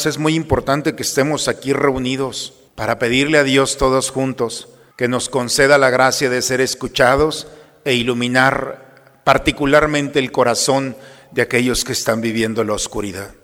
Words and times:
hermanos, 0.00 0.06
es 0.06 0.18
muy 0.18 0.34
importante 0.34 0.94
que 0.94 1.02
estemos 1.02 1.48
aquí 1.48 1.72
reunidos 1.72 2.54
para 2.74 2.98
pedirle 2.98 3.38
a 3.38 3.44
Dios 3.44 3.76
todos 3.76 4.10
juntos 4.10 4.68
que 4.96 5.08
nos 5.08 5.28
conceda 5.28 5.78
la 5.78 5.90
gracia 5.90 6.30
de 6.30 6.42
ser 6.42 6.60
escuchados 6.60 7.46
e 7.84 7.94
iluminar 7.94 9.20
particularmente 9.24 10.18
el 10.18 10.32
corazón 10.32 10.96
de 11.32 11.42
aquellos 11.42 11.84
que 11.84 11.92
están 11.92 12.20
viviendo 12.20 12.64
la 12.64 12.74
oscuridad. 12.74 13.34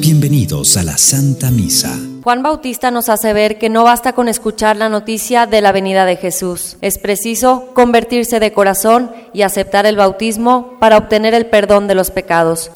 Bienvenidos 0.00 0.76
a 0.76 0.82
la 0.82 0.96
Santa 0.96 1.50
Misa. 1.50 2.15
Juan 2.26 2.42
Bautista 2.42 2.90
nos 2.90 3.08
hace 3.08 3.32
ver 3.32 3.56
que 3.56 3.68
no 3.68 3.84
basta 3.84 4.12
con 4.12 4.26
escuchar 4.28 4.76
la 4.76 4.88
noticia 4.88 5.46
de 5.46 5.60
la 5.60 5.70
venida 5.70 6.04
de 6.04 6.16
Jesús. 6.16 6.76
Es 6.80 6.98
preciso 6.98 7.68
convertirse 7.72 8.40
de 8.40 8.52
corazón 8.52 9.12
y 9.32 9.42
aceptar 9.42 9.86
el 9.86 9.94
bautismo 9.94 10.76
para 10.80 10.96
obtener 10.98 11.34
el 11.34 11.46
perdón 11.46 11.86
de 11.86 11.94
los 11.94 12.10
pecados. 12.10 12.72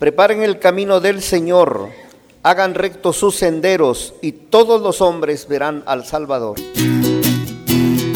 Preparen 0.00 0.42
el 0.42 0.58
camino 0.58 0.98
del 0.98 1.22
Señor, 1.22 1.90
hagan 2.42 2.74
rectos 2.74 3.18
sus 3.18 3.36
senderos 3.36 4.14
y 4.20 4.32
todos 4.32 4.82
los 4.82 5.00
hombres 5.00 5.46
verán 5.46 5.84
al 5.86 6.04
Salvador. 6.04 6.56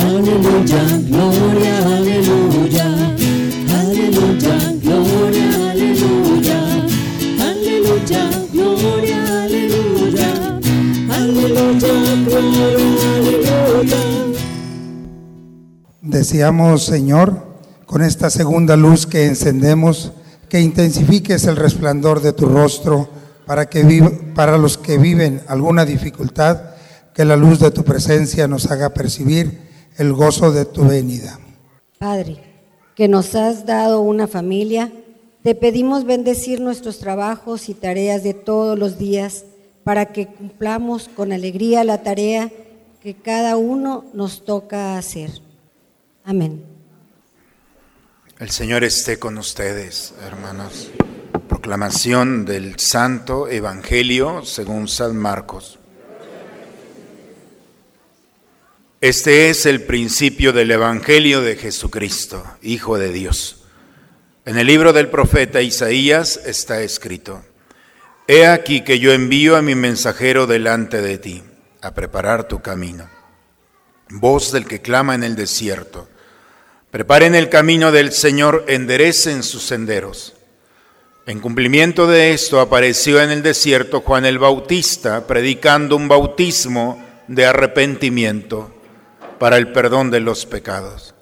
Aleluya, 0.00 0.82
gloria, 1.06 1.78
aleluya, 1.78 2.86
aleluya, 3.72 4.65
Deseamos, 16.02 16.84
Señor, 16.84 17.42
con 17.84 18.02
esta 18.02 18.30
segunda 18.30 18.76
luz 18.76 19.06
que 19.06 19.26
encendemos, 19.26 20.12
que 20.48 20.60
intensifiques 20.60 21.44
el 21.44 21.56
resplandor 21.56 22.20
de 22.20 22.32
tu 22.32 22.46
rostro 22.46 23.08
para, 23.46 23.68
que 23.68 24.30
para 24.34 24.58
los 24.58 24.78
que 24.78 24.98
viven 24.98 25.42
alguna 25.46 25.84
dificultad, 25.84 26.60
que 27.14 27.24
la 27.24 27.36
luz 27.36 27.60
de 27.60 27.70
tu 27.70 27.84
presencia 27.84 28.48
nos 28.48 28.70
haga 28.70 28.90
percibir 28.90 29.60
el 29.98 30.12
gozo 30.12 30.52
de 30.52 30.64
tu 30.64 30.86
venida. 30.86 31.38
Padre, 31.98 32.38
que 32.94 33.08
nos 33.08 33.34
has 33.34 33.66
dado 33.66 34.00
una 34.00 34.26
familia, 34.26 34.92
te 35.42 35.54
pedimos 35.54 36.04
bendecir 36.04 36.60
nuestros 36.60 36.98
trabajos 36.98 37.68
y 37.68 37.74
tareas 37.74 38.22
de 38.22 38.34
todos 38.34 38.78
los 38.78 38.98
días 38.98 39.44
para 39.86 40.06
que 40.06 40.26
cumplamos 40.26 41.08
con 41.08 41.30
alegría 41.30 41.84
la 41.84 42.02
tarea 42.02 42.50
que 43.00 43.14
cada 43.14 43.56
uno 43.56 44.04
nos 44.14 44.44
toca 44.44 44.98
hacer. 44.98 45.30
Amén. 46.24 46.64
El 48.40 48.50
Señor 48.50 48.82
esté 48.82 49.20
con 49.20 49.38
ustedes, 49.38 50.12
hermanos. 50.26 50.90
Proclamación 51.48 52.44
del 52.44 52.80
Santo 52.80 53.46
Evangelio 53.46 54.44
según 54.44 54.88
San 54.88 55.16
Marcos. 55.16 55.78
Este 59.00 59.50
es 59.50 59.66
el 59.66 59.84
principio 59.84 60.52
del 60.52 60.72
Evangelio 60.72 61.42
de 61.42 61.54
Jesucristo, 61.54 62.42
Hijo 62.60 62.98
de 62.98 63.12
Dios. 63.12 63.62
En 64.46 64.58
el 64.58 64.66
libro 64.66 64.92
del 64.92 65.10
profeta 65.10 65.62
Isaías 65.62 66.40
está 66.44 66.82
escrito, 66.82 67.44
He 68.28 68.44
aquí 68.44 68.80
que 68.80 68.98
yo 68.98 69.12
envío 69.12 69.54
a 69.54 69.62
mi 69.62 69.76
mensajero 69.76 70.48
delante 70.48 71.00
de 71.00 71.16
ti, 71.18 71.44
a 71.80 71.94
preparar 71.94 72.48
tu 72.48 72.60
camino. 72.60 73.08
Voz 74.08 74.50
del 74.50 74.66
que 74.66 74.82
clama 74.82 75.14
en 75.14 75.22
el 75.22 75.36
desierto. 75.36 76.08
Preparen 76.90 77.36
el 77.36 77.48
camino 77.48 77.92
del 77.92 78.10
Señor, 78.10 78.64
enderecen 78.66 79.44
sus 79.44 79.62
senderos. 79.62 80.34
En 81.26 81.38
cumplimiento 81.38 82.08
de 82.08 82.32
esto 82.32 82.60
apareció 82.60 83.22
en 83.22 83.30
el 83.30 83.44
desierto 83.44 84.00
Juan 84.00 84.24
el 84.24 84.40
Bautista 84.40 85.28
predicando 85.28 85.94
un 85.94 86.08
bautismo 86.08 87.00
de 87.28 87.46
arrepentimiento 87.46 88.74
para 89.38 89.56
el 89.56 89.70
perdón 89.70 90.10
de 90.10 90.18
los 90.18 90.46
pecados. 90.46 91.14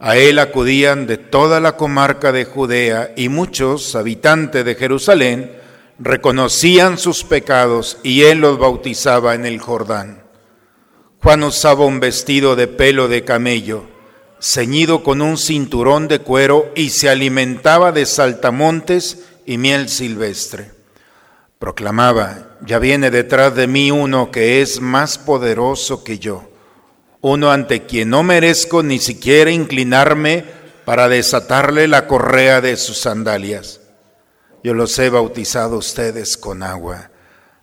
A 0.00 0.16
él 0.16 0.40
acudían 0.40 1.06
de 1.06 1.18
toda 1.18 1.60
la 1.60 1.76
comarca 1.76 2.32
de 2.32 2.44
Judea 2.44 3.12
y 3.16 3.28
muchos 3.28 3.94
habitantes 3.94 4.64
de 4.64 4.74
Jerusalén 4.74 5.61
reconocían 5.98 6.98
sus 6.98 7.24
pecados 7.24 7.98
y 8.02 8.22
él 8.22 8.38
los 8.38 8.58
bautizaba 8.58 9.34
en 9.34 9.46
el 9.46 9.60
Jordán. 9.60 10.22
Juan 11.22 11.44
usaba 11.44 11.84
un 11.84 12.00
vestido 12.00 12.56
de 12.56 12.66
pelo 12.66 13.08
de 13.08 13.24
camello, 13.24 13.84
ceñido 14.40 15.04
con 15.04 15.22
un 15.22 15.38
cinturón 15.38 16.08
de 16.08 16.18
cuero 16.18 16.72
y 16.74 16.90
se 16.90 17.08
alimentaba 17.08 17.92
de 17.92 18.06
saltamontes 18.06 19.24
y 19.46 19.56
miel 19.56 19.88
silvestre. 19.88 20.72
Proclamaba, 21.60 22.56
ya 22.66 22.80
viene 22.80 23.12
detrás 23.12 23.54
de 23.54 23.68
mí 23.68 23.92
uno 23.92 24.32
que 24.32 24.62
es 24.62 24.80
más 24.80 25.16
poderoso 25.16 26.02
que 26.02 26.18
yo, 26.18 26.50
uno 27.20 27.52
ante 27.52 27.86
quien 27.86 28.10
no 28.10 28.24
merezco 28.24 28.82
ni 28.82 28.98
siquiera 28.98 29.52
inclinarme 29.52 30.44
para 30.84 31.08
desatarle 31.08 31.86
la 31.86 32.08
correa 32.08 32.60
de 32.60 32.76
sus 32.76 32.98
sandalias. 32.98 33.81
Yo 34.62 34.74
los 34.74 34.98
he 34.98 35.10
bautizado 35.10 35.74
a 35.74 35.78
ustedes 35.78 36.36
con 36.36 36.62
agua, 36.62 37.10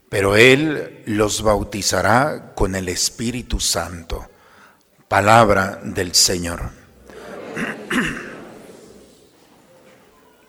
pero 0.10 0.36
Él 0.36 1.04
los 1.06 1.42
bautizará 1.42 2.52
con 2.56 2.76
el 2.76 2.90
Espíritu 2.90 3.60
Santo. 3.60 4.28
Palabra 5.08 5.80
del 5.82 6.14
Señor. 6.14 6.72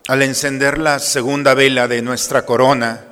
Al 0.07 0.21
encender 0.23 0.77
la 0.77 0.99
segunda 0.99 1.53
vela 1.53 1.87
de 1.87 2.01
nuestra 2.01 2.45
corona, 2.45 3.05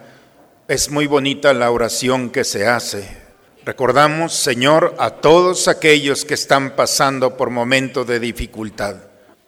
es 0.68 0.92
muy 0.92 1.08
bonita 1.08 1.54
la 1.54 1.72
oración 1.72 2.32
que 2.32 2.44
se 2.44 2.68
hace. 2.68 3.18
Recordamos, 3.64 4.34
Señor, 4.34 4.96
a 5.00 5.12
todos 5.12 5.68
aquellos 5.68 6.26
que 6.26 6.34
están 6.34 6.76
pasando 6.76 7.38
por 7.38 7.52
momentos 7.52 8.06
de 8.06 8.20
dificultad. 8.20 8.98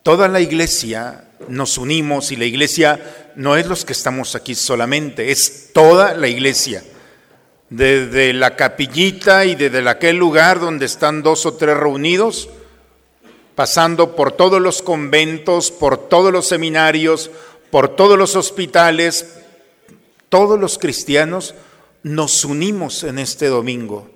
Toda 0.01 0.27
la 0.27 0.39
iglesia 0.39 1.25
nos 1.47 1.77
unimos 1.77 2.31
y 2.31 2.35
la 2.35 2.45
iglesia 2.45 3.31
no 3.35 3.55
es 3.55 3.65
los 3.67 3.85
que 3.85 3.93
estamos 3.93 4.35
aquí 4.35 4.55
solamente, 4.55 5.31
es 5.31 5.69
toda 5.73 6.13
la 6.13 6.27
iglesia. 6.27 6.83
Desde 7.69 8.33
la 8.33 8.57
capillita 8.57 9.45
y 9.45 9.55
desde 9.55 9.87
aquel 9.87 10.17
lugar 10.17 10.59
donde 10.59 10.85
están 10.85 11.23
dos 11.23 11.45
o 11.45 11.53
tres 11.53 11.77
reunidos, 11.77 12.49
pasando 13.55 14.15
por 14.15 14.33
todos 14.33 14.61
los 14.61 14.81
conventos, 14.81 15.71
por 15.71 16.09
todos 16.09 16.33
los 16.33 16.47
seminarios, 16.47 17.31
por 17.69 17.95
todos 17.95 18.17
los 18.17 18.35
hospitales, 18.35 19.37
todos 20.29 20.59
los 20.59 20.77
cristianos 20.77 21.55
nos 22.03 22.43
unimos 22.45 23.03
en 23.03 23.19
este 23.19 23.47
domingo, 23.47 24.09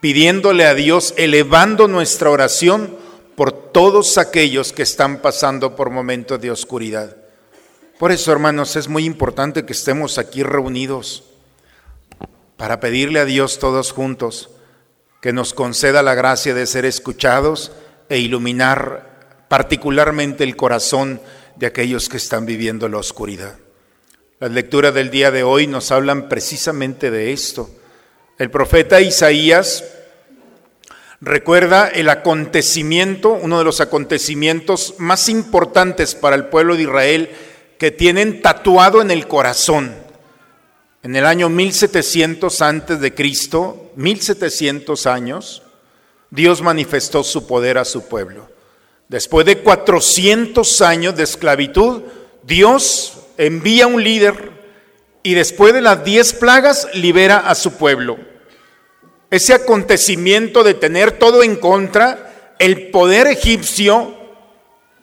pidiéndole 0.00 0.64
a 0.64 0.74
Dios, 0.74 1.14
elevando 1.16 1.88
nuestra 1.88 2.30
oración 2.30 2.96
por 3.36 3.52
todos 3.52 4.18
aquellos 4.18 4.72
que 4.72 4.82
están 4.82 5.18
pasando 5.18 5.76
por 5.76 5.90
momentos 5.90 6.40
de 6.40 6.50
oscuridad. 6.50 7.16
Por 7.98 8.10
eso, 8.10 8.32
hermanos, 8.32 8.76
es 8.76 8.88
muy 8.88 9.04
importante 9.04 9.64
que 9.64 9.72
estemos 9.72 10.18
aquí 10.18 10.42
reunidos 10.42 11.24
para 12.56 12.80
pedirle 12.80 13.20
a 13.20 13.24
Dios 13.26 13.58
todos 13.58 13.92
juntos 13.92 14.50
que 15.20 15.32
nos 15.32 15.52
conceda 15.54 16.02
la 16.02 16.14
gracia 16.14 16.54
de 16.54 16.66
ser 16.66 16.86
escuchados 16.86 17.72
e 18.08 18.18
iluminar 18.18 19.44
particularmente 19.48 20.42
el 20.42 20.56
corazón 20.56 21.20
de 21.56 21.66
aquellos 21.66 22.08
que 22.08 22.16
están 22.16 22.46
viviendo 22.46 22.88
la 22.88 22.98
oscuridad. 22.98 23.56
Las 24.40 24.50
lecturas 24.50 24.94
del 24.94 25.10
día 25.10 25.30
de 25.30 25.42
hoy 25.42 25.66
nos 25.66 25.90
hablan 25.90 26.28
precisamente 26.28 27.10
de 27.10 27.32
esto. 27.32 27.70
El 28.38 28.50
profeta 28.50 29.00
Isaías 29.00 29.84
recuerda 31.20 31.88
el 31.88 32.08
acontecimiento, 32.08 33.30
uno 33.30 33.58
de 33.58 33.64
los 33.64 33.80
acontecimientos 33.80 34.94
más 34.98 35.28
importantes 35.28 36.14
para 36.14 36.36
el 36.36 36.46
pueblo 36.46 36.76
de 36.76 36.82
Israel 36.82 37.30
que 37.78 37.90
tienen 37.90 38.42
tatuado 38.42 39.00
en 39.02 39.10
el 39.10 39.26
corazón. 39.26 39.94
En 41.02 41.14
el 41.14 41.24
año 41.24 41.48
1700 41.48 42.62
antes 42.62 43.00
de 43.00 43.14
Cristo, 43.14 43.92
1700 43.96 45.06
años, 45.06 45.62
Dios 46.30 46.62
manifestó 46.62 47.22
su 47.22 47.46
poder 47.46 47.78
a 47.78 47.84
su 47.84 48.08
pueblo. 48.08 48.50
Después 49.08 49.46
de 49.46 49.58
400 49.58 50.82
años 50.82 51.16
de 51.16 51.22
esclavitud, 51.22 52.02
Dios 52.42 53.18
envía 53.38 53.86
un 53.86 54.02
líder 54.02 54.50
y 55.22 55.34
después 55.34 55.72
de 55.74 55.80
las 55.80 56.04
10 56.04 56.32
plagas 56.34 56.88
libera 56.94 57.38
a 57.38 57.54
su 57.54 57.74
pueblo. 57.74 58.18
Ese 59.36 59.52
acontecimiento 59.52 60.64
de 60.64 60.72
tener 60.72 61.12
todo 61.12 61.42
en 61.42 61.56
contra, 61.56 62.54
el 62.58 62.88
poder 62.88 63.26
egipcio 63.26 64.14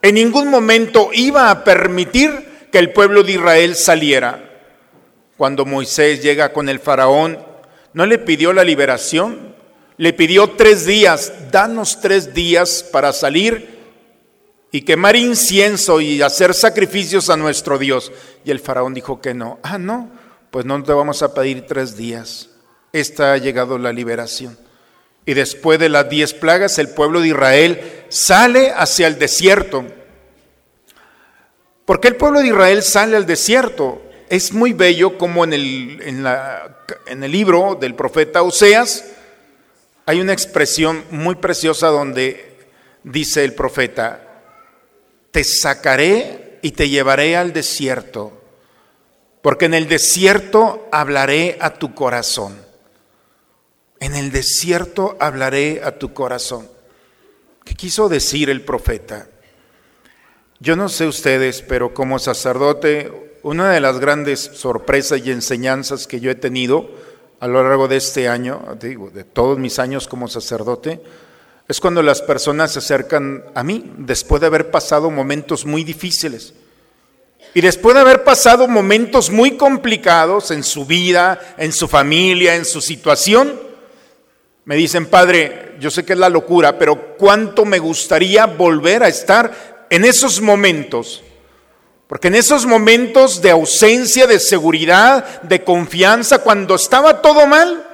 en 0.02 0.16
ningún 0.16 0.48
momento 0.50 1.12
iba 1.14 1.52
a 1.52 1.64
permitir 1.64 2.68
que 2.72 2.80
el 2.80 2.92
pueblo 2.94 3.22
de 3.22 3.34
Israel 3.34 3.76
saliera. 3.76 4.50
Cuando 5.38 5.66
Moisés 5.66 6.24
llega 6.24 6.52
con 6.52 6.68
el 6.68 6.80
faraón, 6.80 7.46
no 7.94 8.08
le 8.08 8.18
pidió 8.18 8.54
la 8.54 8.64
liberación, 8.64 9.56
le 9.98 10.14
pidió 10.14 10.50
tres 10.50 10.88
días, 10.88 11.32
danos 11.52 12.02
tres 12.02 12.34
días 12.34 12.84
para 12.92 13.14
salir 13.14 13.82
y 14.72 14.82
quemar 14.82 15.16
incienso 15.16 16.02
y 16.02 16.24
hacer 16.24 16.56
sacrificios 16.56 17.30
a 17.30 17.38
nuestro 17.38 17.78
Dios. 17.78 18.12
Y 18.44 18.50
el 18.50 18.60
faraón 18.60 18.96
dijo 18.96 19.22
que 19.22 19.36
no. 19.36 19.60
Ah, 19.62 19.78
no, 19.78 20.10
pues 20.50 20.66
no 20.66 20.82
te 20.82 20.92
vamos 20.92 21.22
a 21.22 21.36
pedir 21.36 21.68
tres 21.68 21.96
días. 21.96 22.50
Esta 22.94 23.34
ha 23.34 23.38
llegado 23.38 23.78
la 23.78 23.92
liberación. 23.92 24.58
Y 25.26 25.34
después 25.34 25.80
de 25.80 25.90
las 25.90 26.10
diez 26.10 26.34
plagas, 26.34 26.78
el 26.80 26.90
pueblo 26.90 27.22
de 27.22 27.30
Israel 27.30 28.04
sale 28.10 28.72
hacia 28.72 29.08
el 29.08 29.18
desierto. 29.18 29.84
¿Por 31.86 32.00
qué 32.00 32.10
el 32.10 32.16
pueblo 32.16 32.40
de 32.40 32.48
Israel 32.48 32.84
sale 32.84 33.18
al 33.18 33.26
desierto? 33.26 34.02
Es 34.30 34.54
muy 34.54 34.74
bello 34.74 35.18
como 35.18 35.44
en 35.44 35.54
el, 35.54 36.02
en 36.04 36.24
la- 36.24 36.78
en 37.08 37.24
el 37.24 37.32
libro 37.32 37.76
del 37.80 37.96
profeta 37.96 38.42
Oseas 38.44 39.06
hay 40.06 40.20
una 40.22 40.34
expresión 40.34 41.04
muy 41.12 41.36
preciosa 41.36 41.88
donde 41.88 42.58
dice 43.04 43.44
el 43.44 43.54
profeta, 43.54 44.22
te 45.32 45.44
sacaré 45.44 46.60
y 46.62 46.72
te 46.72 46.90
llevaré 46.90 47.38
al 47.38 47.54
desierto, 47.54 48.34
porque 49.42 49.66
en 49.66 49.74
el 49.74 49.88
desierto 49.88 50.88
hablaré 50.92 51.58
a 51.62 51.74
tu 51.74 51.96
corazón. 51.96 52.58
En 54.04 54.16
el 54.16 54.34
desierto 54.34 55.16
hablaré 55.18 55.82
a 55.82 55.98
tu 55.98 56.14
corazón. 56.14 56.68
¿Qué 57.64 57.74
quiso 57.74 58.10
decir 58.10 58.50
el 58.50 58.62
profeta? 58.62 59.30
Yo 60.60 60.76
no 60.76 60.90
sé 60.90 61.08
ustedes, 61.08 61.62
pero 61.62 61.94
como 61.94 62.20
sacerdote, 62.20 63.38
una 63.44 63.72
de 63.72 63.80
las 63.80 64.00
grandes 64.00 64.42
sorpresas 64.42 65.22
y 65.26 65.32
enseñanzas 65.32 66.06
que 66.06 66.20
yo 66.20 66.30
he 66.30 66.36
tenido 66.36 66.90
a 67.40 67.48
lo 67.48 67.64
largo 67.64 67.88
de 67.88 67.96
este 67.96 68.28
año, 68.28 68.76
digo, 68.78 69.10
de 69.10 69.24
todos 69.24 69.58
mis 69.58 69.80
años 69.80 70.10
como 70.10 70.28
sacerdote, 70.28 71.02
es 71.70 71.80
cuando 71.80 72.04
las 72.04 72.22
personas 72.22 72.74
se 72.74 72.80
acercan 72.80 73.46
a 73.56 73.64
mí 73.64 73.90
después 74.00 74.42
de 74.42 74.48
haber 74.48 74.70
pasado 74.70 75.12
momentos 75.12 75.66
muy 75.66 75.86
difíciles. 75.86 76.54
Y 77.54 77.62
después 77.62 77.96
de 77.96 78.02
haber 78.02 78.26
pasado 78.26 78.68
momentos 78.68 79.30
muy 79.30 79.56
complicados 79.56 80.52
en 80.52 80.64
su 80.64 80.86
vida, 80.86 81.56
en 81.58 81.72
su 81.72 81.88
familia, 81.88 82.56
en 82.56 82.66
su 82.66 82.82
situación, 82.82 83.72
me 84.66 84.76
dicen, 84.76 85.08
Padre, 85.08 85.76
yo 85.80 85.92
sé 85.92 86.06
que 86.06 86.14
es 86.14 86.20
la 86.20 86.30
locura, 86.30 86.78
pero 86.78 87.18
cuánto 87.18 87.66
me 87.66 87.80
gustaría 87.80 88.46
volver 88.46 89.04
a 89.04 89.10
estar 89.10 89.86
en 89.90 90.06
esos 90.06 90.42
momentos. 90.42 91.24
Porque 92.08 92.28
en 92.28 92.36
esos 92.36 92.66
momentos 92.66 93.42
de 93.42 93.52
ausencia, 93.52 94.28
de 94.28 94.40
seguridad, 94.40 95.42
de 95.42 95.64
confianza, 95.64 96.40
cuando 96.40 96.76
estaba 96.76 97.22
todo 97.22 97.48
mal, 97.48 97.90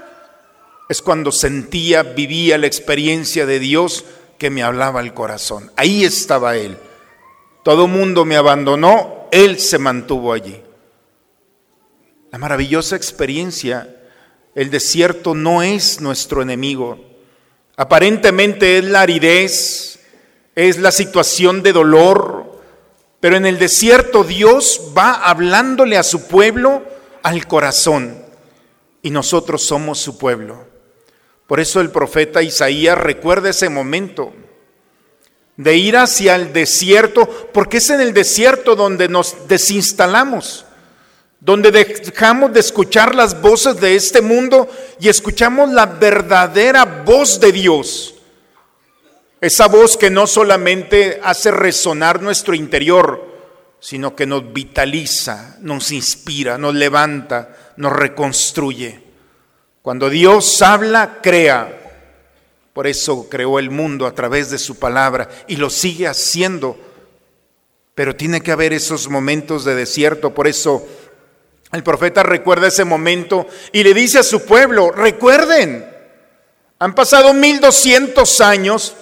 es 0.89 1.01
cuando 1.01 1.31
sentía, 1.31 2.03
vivía 2.03 2.57
la 2.57 2.67
experiencia 2.67 3.45
de 3.45 3.59
Dios 3.59 4.05
que 4.37 4.49
me 4.49 4.63
hablaba 4.63 4.99
al 4.99 5.13
corazón. 5.13 5.71
Ahí 5.75 6.03
estaba 6.03 6.57
Él. 6.57 6.77
Todo 7.63 7.87
mundo 7.87 8.25
me 8.25 8.37
abandonó, 8.37 9.27
Él 9.31 9.59
se 9.59 9.77
mantuvo 9.77 10.33
allí. 10.33 10.61
La 12.31 12.37
maravillosa 12.39 12.95
experiencia, 12.95 13.98
el 14.59 14.69
desierto 14.69 15.35
no 15.35 15.63
es 15.63 16.01
nuestro 16.01 16.41
enemigo. 16.41 16.99
Aparentemente 17.77 18.77
es 18.77 18.83
la 18.83 18.99
aridez, 18.99 20.01
es 20.53 20.77
la 20.79 20.91
situación 20.91 21.63
de 21.63 21.71
dolor, 21.71 22.61
pero 23.21 23.37
en 23.37 23.45
el 23.45 23.57
desierto 23.57 24.25
Dios 24.25 24.91
va 24.97 25.13
hablándole 25.13 25.97
a 25.97 26.03
su 26.03 26.27
pueblo 26.27 26.83
al 27.23 27.47
corazón 27.47 28.21
y 29.01 29.11
nosotros 29.11 29.61
somos 29.61 29.97
su 29.99 30.17
pueblo. 30.17 30.67
Por 31.47 31.61
eso 31.61 31.79
el 31.79 31.89
profeta 31.89 32.43
Isaías 32.43 32.97
recuerda 32.97 33.51
ese 33.51 33.69
momento 33.69 34.33
de 35.55 35.77
ir 35.77 35.95
hacia 35.95 36.35
el 36.35 36.51
desierto, 36.51 37.29
porque 37.53 37.77
es 37.77 37.89
en 37.91 38.01
el 38.01 38.13
desierto 38.13 38.75
donde 38.75 39.07
nos 39.07 39.47
desinstalamos, 39.47 40.65
donde 41.41 41.71
dejamos 41.71 42.51
de 42.53 42.59
escuchar 42.59 43.15
las 43.15 43.41
voces 43.41 43.79
de 43.79 43.95
este 43.95 44.21
mundo 44.21 44.67
y 44.99 45.07
escuchamos 45.07 45.69
la 45.69 45.85
verdadera 45.85 46.85
voz 46.85 47.39
de 47.39 47.51
Dios. 47.51 48.15
Esa 49.39 49.67
voz 49.67 49.95
que 49.95 50.09
no 50.09 50.27
solamente 50.27 51.21
hace 51.23 51.51
resonar 51.51 52.21
nuestro 52.21 52.53
interior, 52.53 53.25
sino 53.79 54.13
que 54.15 54.25
nos 54.25 54.51
vitaliza, 54.51 55.57
nos 55.61 55.93
inspira, 55.93 56.57
nos 56.57 56.75
levanta, 56.75 57.55
nos 57.77 57.93
reconstruye. 57.93 59.01
Cuando 59.81 60.09
Dios 60.09 60.61
habla, 60.61 61.19
crea. 61.21 61.77
Por 62.73 62.85
eso 62.87 63.29
creó 63.29 63.59
el 63.59 63.69
mundo 63.71 64.05
a 64.05 64.13
través 64.13 64.49
de 64.49 64.57
su 64.57 64.77
palabra 64.77 65.29
y 65.47 65.55
lo 65.55 65.69
sigue 65.69 66.07
haciendo. 66.07 66.77
Pero 67.95 68.15
tiene 68.17 68.41
que 68.41 68.51
haber 68.51 68.73
esos 68.73 69.07
momentos 69.09 69.63
de 69.63 69.75
desierto. 69.75 70.33
Por 70.33 70.47
eso 70.47 70.85
el 71.71 71.83
profeta 71.83 72.23
recuerda 72.23 72.67
ese 72.67 72.85
momento 72.85 73.47
y 73.71 73.83
le 73.83 73.93
dice 73.93 74.19
a 74.19 74.23
su 74.23 74.45
pueblo, 74.45 74.91
recuerden, 74.91 75.87
han 76.79 76.95
pasado 76.95 77.33
1200 77.33 78.41
años 78.41 78.95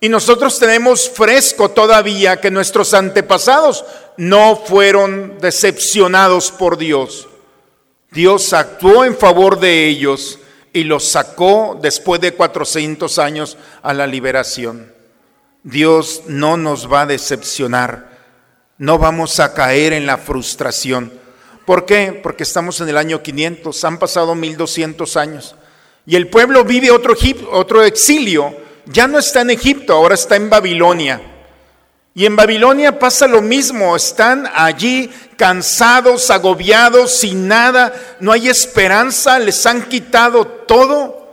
y 0.00 0.08
nosotros 0.08 0.58
tenemos 0.58 1.10
fresco 1.10 1.70
todavía 1.70 2.40
que 2.40 2.50
nuestros 2.50 2.94
antepasados 2.94 3.84
no 4.16 4.56
fueron 4.56 5.38
decepcionados 5.40 6.50
por 6.50 6.78
Dios. 6.78 7.28
Dios 8.10 8.52
actuó 8.54 9.04
en 9.04 9.16
favor 9.16 9.60
de 9.60 9.86
ellos 9.86 10.38
y 10.72 10.84
los 10.84 11.04
sacó 11.04 11.78
después 11.80 12.20
de 12.20 12.32
400 12.32 13.18
años 13.18 13.58
a 13.82 13.92
la 13.92 14.06
liberación. 14.06 14.94
Dios 15.62 16.22
no 16.26 16.56
nos 16.56 16.90
va 16.90 17.02
a 17.02 17.06
decepcionar, 17.06 18.08
no 18.78 18.98
vamos 18.98 19.38
a 19.38 19.52
caer 19.52 19.92
en 19.92 20.06
la 20.06 20.16
frustración. 20.16 21.19
¿Por 21.64 21.86
qué? 21.86 22.18
Porque 22.22 22.42
estamos 22.42 22.80
en 22.80 22.88
el 22.88 22.96
año 22.96 23.22
500, 23.22 23.84
han 23.84 23.98
pasado 23.98 24.34
1200 24.34 25.16
años 25.16 25.54
y 26.06 26.16
el 26.16 26.28
pueblo 26.28 26.64
vive 26.64 26.90
otro, 26.90 27.14
otro 27.52 27.84
exilio, 27.84 28.56
ya 28.86 29.06
no 29.06 29.18
está 29.18 29.42
en 29.42 29.50
Egipto, 29.50 29.92
ahora 29.92 30.14
está 30.14 30.36
en 30.36 30.50
Babilonia. 30.50 31.20
Y 32.14 32.26
en 32.26 32.34
Babilonia 32.34 32.98
pasa 32.98 33.28
lo 33.28 33.40
mismo, 33.40 33.94
están 33.94 34.50
allí 34.52 35.08
cansados, 35.36 36.30
agobiados, 36.30 37.12
sin 37.12 37.46
nada, 37.46 37.94
no 38.18 38.32
hay 38.32 38.48
esperanza, 38.48 39.38
les 39.38 39.64
han 39.66 39.88
quitado 39.88 40.44
todo. 40.46 41.28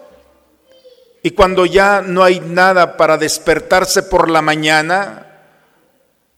Y 1.23 1.31
cuando 1.31 1.65
ya 1.65 2.03
no 2.05 2.23
hay 2.23 2.39
nada 2.39 2.95
para 2.95 3.17
despertarse 3.17 4.03
por 4.03 4.29
la 4.29 4.41
mañana, 4.43 5.26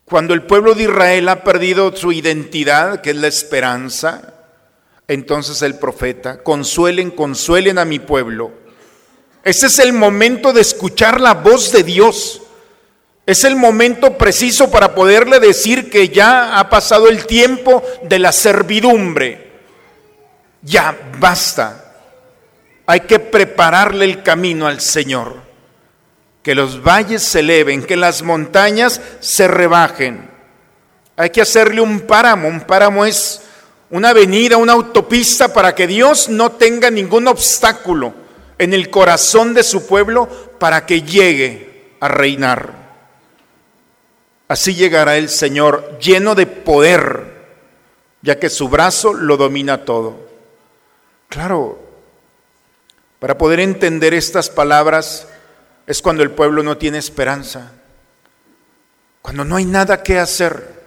cuando 0.10 0.34
el 0.34 0.44
pueblo 0.44 0.74
de 0.74 0.84
Israel 0.84 1.30
ha 1.30 1.44
perdido 1.44 1.96
su 1.96 2.12
identidad, 2.12 3.02
que 3.02 3.12
es 3.12 3.16
la 3.16 3.28
esperanza, 3.28 4.34
entonces 5.08 5.62
el 5.62 5.76
profeta, 5.76 6.42
consuelen, 6.42 7.12
consuelen 7.12 7.78
a 7.78 7.86
mi 7.86 8.00
pueblo. 8.00 8.52
Ese 9.44 9.68
es 9.68 9.80
el 9.80 9.94
momento 9.94 10.52
de 10.52 10.62
escuchar 10.62 11.22
la 11.22 11.36
voz 11.36 11.72
de 11.72 11.84
Dios. 11.84 12.42
Es 13.26 13.44
el 13.44 13.56
momento 13.56 14.18
preciso 14.18 14.72
para 14.72 14.96
poderle 14.96 15.40
decir 15.40 15.90
que 15.90 16.10
ya 16.10 16.60
ha 16.60 16.70
pasado 16.70 17.08
el 17.08 17.26
tiempo 17.26 17.84
de 18.04 18.20
la 18.20 18.32
servidumbre. 18.32 19.52
Ya 20.64 20.98
basta. 21.20 21.94
Hay 22.88 23.02
que 23.02 23.20
prepararle 23.20 24.06
el 24.06 24.24
camino 24.24 24.66
al 24.66 24.82
Señor. 24.82 25.49
Que 26.50 26.56
los 26.56 26.82
valles 26.82 27.22
se 27.22 27.42
eleven, 27.42 27.84
que 27.84 27.96
las 27.96 28.24
montañas 28.24 29.00
se 29.20 29.48
rebajen. 29.48 30.28
Hay 31.16 31.30
que 31.30 31.44
hacerle 31.44 31.80
un 31.80 32.00
páramo. 32.00 32.48
Un 32.48 32.62
páramo 32.62 33.06
es 33.06 33.42
una 33.92 34.10
avenida, 34.10 34.58
una 34.58 34.74
autopista 34.74 35.54
para 35.54 35.76
que 35.76 35.86
Dios 35.86 36.28
no 36.28 36.54
tenga 36.54 36.90
ningún 36.90 37.28
obstáculo 37.28 38.16
en 38.58 38.74
el 38.74 38.90
corazón 38.90 39.54
de 39.54 39.62
su 39.62 39.86
pueblo 39.86 40.28
para 40.58 40.88
que 40.88 41.04
llegue 41.04 41.94
a 42.00 42.08
reinar. 42.08 42.74
Así 44.48 44.74
llegará 44.74 45.18
el 45.18 45.30
Señor 45.30 46.00
lleno 46.00 46.34
de 46.34 46.48
poder, 46.48 47.46
ya 48.24 48.40
que 48.40 48.50
su 48.50 48.70
brazo 48.70 49.14
lo 49.14 49.38
domina 49.38 49.86
todo. 49.86 50.18
Claro, 51.28 51.78
para 53.20 53.38
poder 53.38 53.60
entender 53.60 54.16
estas 54.16 54.50
palabras 54.50 55.28
es 55.90 56.04
cuando 56.04 56.22
el 56.22 56.30
pueblo 56.30 56.62
no 56.62 56.78
tiene 56.78 57.00
esperanza, 57.00 57.72
cuando 59.24 59.44
no 59.44 59.56
hay 59.56 59.66
nada 59.66 60.04
que 60.04 60.20
hacer. 60.20 60.78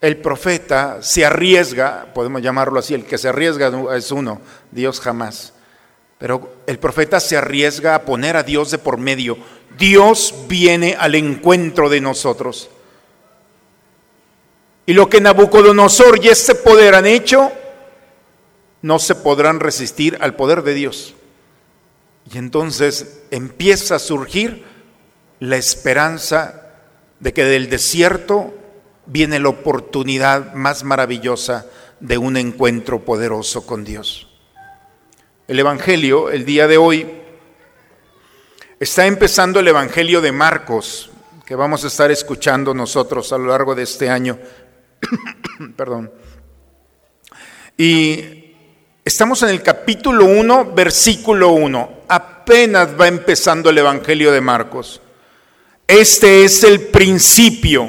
El 0.00 0.16
profeta 0.16 1.00
se 1.02 1.24
arriesga, 1.24 2.08
podemos 2.14 2.42
llamarlo 2.42 2.80
así, 2.80 2.94
el 2.94 3.04
que 3.04 3.16
se 3.16 3.28
arriesga 3.28 3.70
es 3.96 4.10
uno, 4.10 4.40
Dios 4.72 5.00
jamás. 5.00 5.52
Pero 6.18 6.56
el 6.66 6.80
profeta 6.80 7.20
se 7.20 7.36
arriesga 7.36 7.94
a 7.94 8.02
poner 8.02 8.36
a 8.36 8.42
Dios 8.42 8.72
de 8.72 8.78
por 8.78 8.98
medio. 8.98 9.38
Dios 9.78 10.34
viene 10.48 10.96
al 10.98 11.14
encuentro 11.14 11.88
de 11.88 12.00
nosotros. 12.00 12.70
Y 14.84 14.94
lo 14.94 15.08
que 15.08 15.20
Nabucodonosor 15.20 16.18
y 16.24 16.26
este 16.26 16.56
poder 16.56 16.96
han 16.96 17.06
hecho, 17.06 17.52
no 18.82 18.98
se 18.98 19.14
podrán 19.14 19.60
resistir 19.60 20.18
al 20.20 20.34
poder 20.34 20.64
de 20.64 20.74
Dios. 20.74 21.14
Y 22.30 22.38
entonces 22.38 23.22
empieza 23.30 23.96
a 23.96 23.98
surgir 23.98 24.64
la 25.40 25.56
esperanza 25.56 26.72
de 27.20 27.32
que 27.32 27.44
del 27.44 27.70
desierto 27.70 28.54
viene 29.06 29.38
la 29.38 29.48
oportunidad 29.48 30.52
más 30.52 30.84
maravillosa 30.84 31.66
de 32.00 32.18
un 32.18 32.36
encuentro 32.36 33.04
poderoso 33.04 33.66
con 33.66 33.84
Dios. 33.84 34.28
El 35.46 35.58
Evangelio, 35.58 36.30
el 36.30 36.44
día 36.44 36.66
de 36.66 36.76
hoy, 36.76 37.06
está 38.78 39.06
empezando 39.06 39.60
el 39.60 39.68
Evangelio 39.68 40.20
de 40.20 40.32
Marcos, 40.32 41.10
que 41.46 41.54
vamos 41.54 41.84
a 41.84 41.86
estar 41.86 42.10
escuchando 42.10 42.74
nosotros 42.74 43.32
a 43.32 43.38
lo 43.38 43.46
largo 43.46 43.74
de 43.74 43.84
este 43.84 44.10
año. 44.10 44.38
Perdón. 45.76 46.12
Y 47.78 48.37
estamos 49.08 49.42
en 49.42 49.48
el 49.48 49.62
capítulo 49.62 50.26
1, 50.26 50.72
versículo 50.74 51.52
1. 51.52 51.92
Apenas 52.08 52.88
va 53.00 53.08
empezando 53.08 53.70
el 53.70 53.78
Evangelio 53.78 54.30
de 54.30 54.42
Marcos. 54.42 55.00
Este 55.86 56.44
es 56.44 56.62
el 56.62 56.88
principio. 56.88 57.88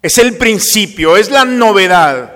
Es 0.00 0.16
el 0.16 0.38
principio, 0.38 1.18
es 1.18 1.30
la 1.30 1.44
novedad. 1.44 2.32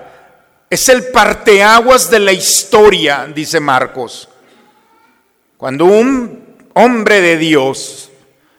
Es 0.69 0.87
el 0.89 1.07
parteaguas 1.07 2.11
de 2.11 2.19
la 2.19 2.31
historia, 2.31 3.27
dice 3.33 3.59
Marcos. 3.59 4.29
Cuando 5.57 5.85
un 5.85 6.57
hombre 6.75 7.21
de 7.21 7.37
Dios 7.37 8.11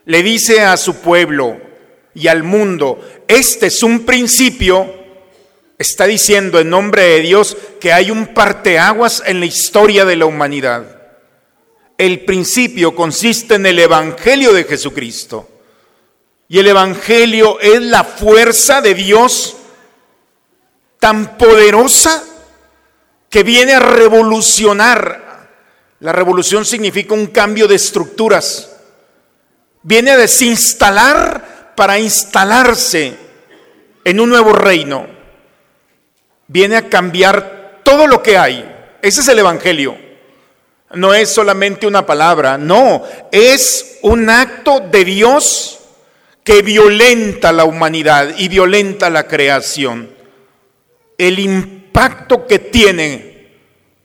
le 0.07 0.25
dice 0.25 0.63
a 0.63 0.77
su 0.77 0.97
pueblo 0.97 1.57
y 2.15 2.27
al 2.27 2.43
mundo, 2.43 3.01
este 3.29 3.67
es 3.67 3.85
un 3.85 4.05
principio, 4.05 4.98
está 5.79 6.07
diciendo 6.07 6.59
en 6.59 6.71
nombre 6.71 7.03
de 7.03 7.21
Dios 7.21 7.57
que 7.81 7.93
hay 7.93 8.11
un 8.11 8.35
parteaguas 8.35 9.23
en 9.25 9.41
la 9.41 9.47
historia 9.47 10.05
de 10.05 10.17
la 10.17 10.27
humanidad. 10.27 10.99
El 11.97 12.25
principio 12.25 12.95
consiste 12.95 13.55
en 13.55 13.67
el 13.67 13.79
Evangelio 13.79 14.53
de 14.53 14.65
Jesucristo. 14.65 15.49
Y 16.49 16.59
el 16.59 16.69
Evangelio 16.69 17.61
es 17.61 17.81
la 17.83 18.05
fuerza 18.05 18.81
de 18.81 18.95
Dios 18.95 19.57
tan 20.99 21.37
poderosa 21.37 22.25
que 23.29 23.43
viene 23.43 23.75
a 23.75 23.81
revolucionar. 23.81 25.49
La 26.01 26.13
revolución 26.13 26.65
significa 26.65 27.15
un 27.15 27.27
cambio 27.27 27.69
de 27.69 27.75
estructuras. 27.75 28.77
Viene 29.83 30.13
a 30.13 30.17
desinstalar 30.17 31.75
para 31.77 31.99
instalarse 31.99 33.17
en 34.05 34.21
un 34.21 34.31
nuevo 34.31 34.53
reino. 34.53 35.18
Viene 36.49 36.77
a 36.77 36.89
cambiar 36.89 37.81
todo 37.85 38.07
lo 38.07 38.23
que 38.23 38.37
hay. 38.37 38.69
Ese 39.01 39.21
es 39.21 39.29
el 39.29 39.39
Evangelio. 39.39 39.97
No 40.95 41.15
es 41.15 41.29
solamente 41.29 41.87
una 41.87 42.07
palabra, 42.07 42.57
no, 42.57 43.03
es 43.31 43.99
un 44.03 44.31
acto 44.31 44.81
de 44.81 45.05
Dios 45.05 45.81
que 46.43 46.63
violenta 46.63 47.53
la 47.53 47.65
humanidad 47.65 48.35
y 48.39 48.49
violenta 48.49 49.11
la 49.11 49.29
creación. 49.29 50.09
El 51.19 51.39
impacto 51.39 52.47
que 52.47 52.59
tiene 52.59 53.59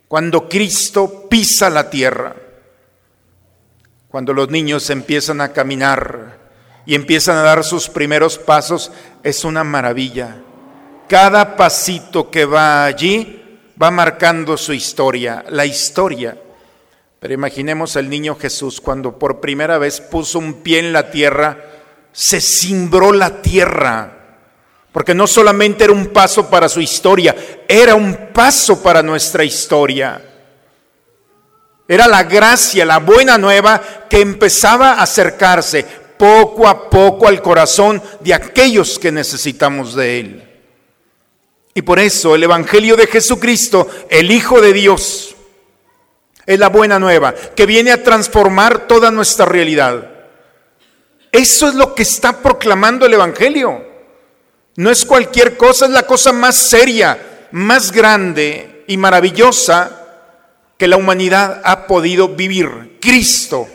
cuando 0.08 0.46
Cristo 0.46 1.26
pisa 1.30 1.70
la 1.70 1.88
tierra, 1.88 2.36
cuando 4.08 4.34
los 4.34 4.50
niños 4.50 4.90
empiezan 4.90 5.40
a 5.40 5.52
caminar 5.52 6.38
y 6.84 6.94
empiezan 6.94 7.38
a 7.38 7.42
dar 7.42 7.64
sus 7.64 7.88
primeros 7.88 8.38
pasos, 8.38 8.92
es 9.22 9.44
una 9.44 9.64
maravilla. 9.64 10.43
Cada 11.08 11.56
pasito 11.56 12.30
que 12.30 12.44
va 12.44 12.84
allí 12.86 13.44
va 13.80 13.90
marcando 13.90 14.56
su 14.56 14.72
historia, 14.72 15.44
la 15.48 15.66
historia. 15.66 16.36
Pero 17.20 17.34
imaginemos 17.34 17.96
al 17.96 18.08
niño 18.08 18.36
Jesús 18.36 18.80
cuando 18.80 19.18
por 19.18 19.40
primera 19.40 19.78
vez 19.78 20.00
puso 20.00 20.38
un 20.38 20.62
pie 20.62 20.78
en 20.80 20.92
la 20.92 21.10
tierra, 21.10 21.58
se 22.12 22.40
cimbró 22.40 23.12
la 23.12 23.42
tierra, 23.42 24.12
porque 24.92 25.14
no 25.14 25.26
solamente 25.26 25.84
era 25.84 25.92
un 25.92 26.08
paso 26.08 26.48
para 26.48 26.68
su 26.68 26.80
historia, 26.80 27.34
era 27.66 27.94
un 27.94 28.28
paso 28.32 28.82
para 28.82 29.02
nuestra 29.02 29.42
historia. 29.42 30.22
Era 31.88 32.06
la 32.06 32.22
gracia, 32.22 32.84
la 32.84 32.98
buena 32.98 33.36
nueva 33.36 33.80
que 34.08 34.20
empezaba 34.20 34.92
a 34.92 35.02
acercarse 35.02 35.84
poco 36.16 36.68
a 36.68 36.88
poco 36.88 37.26
al 37.26 37.42
corazón 37.42 38.02
de 38.20 38.32
aquellos 38.32 38.98
que 38.98 39.12
necesitamos 39.12 39.94
de 39.94 40.20
Él. 40.20 40.53
Y 41.74 41.82
por 41.82 41.98
eso 41.98 42.36
el 42.36 42.44
Evangelio 42.44 42.96
de 42.96 43.08
Jesucristo, 43.08 43.88
el 44.08 44.30
Hijo 44.30 44.60
de 44.60 44.72
Dios, 44.72 45.34
es 46.46 46.58
la 46.58 46.68
buena 46.68 47.00
nueva 47.00 47.34
que 47.34 47.66
viene 47.66 47.90
a 47.90 48.02
transformar 48.02 48.86
toda 48.86 49.10
nuestra 49.10 49.44
realidad. 49.44 50.08
Eso 51.32 51.68
es 51.68 51.74
lo 51.74 51.94
que 51.94 52.04
está 52.04 52.40
proclamando 52.40 53.06
el 53.06 53.14
Evangelio. 53.14 53.84
No 54.76 54.90
es 54.90 55.04
cualquier 55.04 55.56
cosa, 55.56 55.86
es 55.86 55.90
la 55.90 56.06
cosa 56.06 56.32
más 56.32 56.56
seria, 56.56 57.48
más 57.50 57.90
grande 57.90 58.84
y 58.86 58.96
maravillosa 58.96 60.00
que 60.78 60.86
la 60.86 60.96
humanidad 60.96 61.60
ha 61.64 61.88
podido 61.88 62.28
vivir. 62.28 62.98
Cristo. 63.00 63.66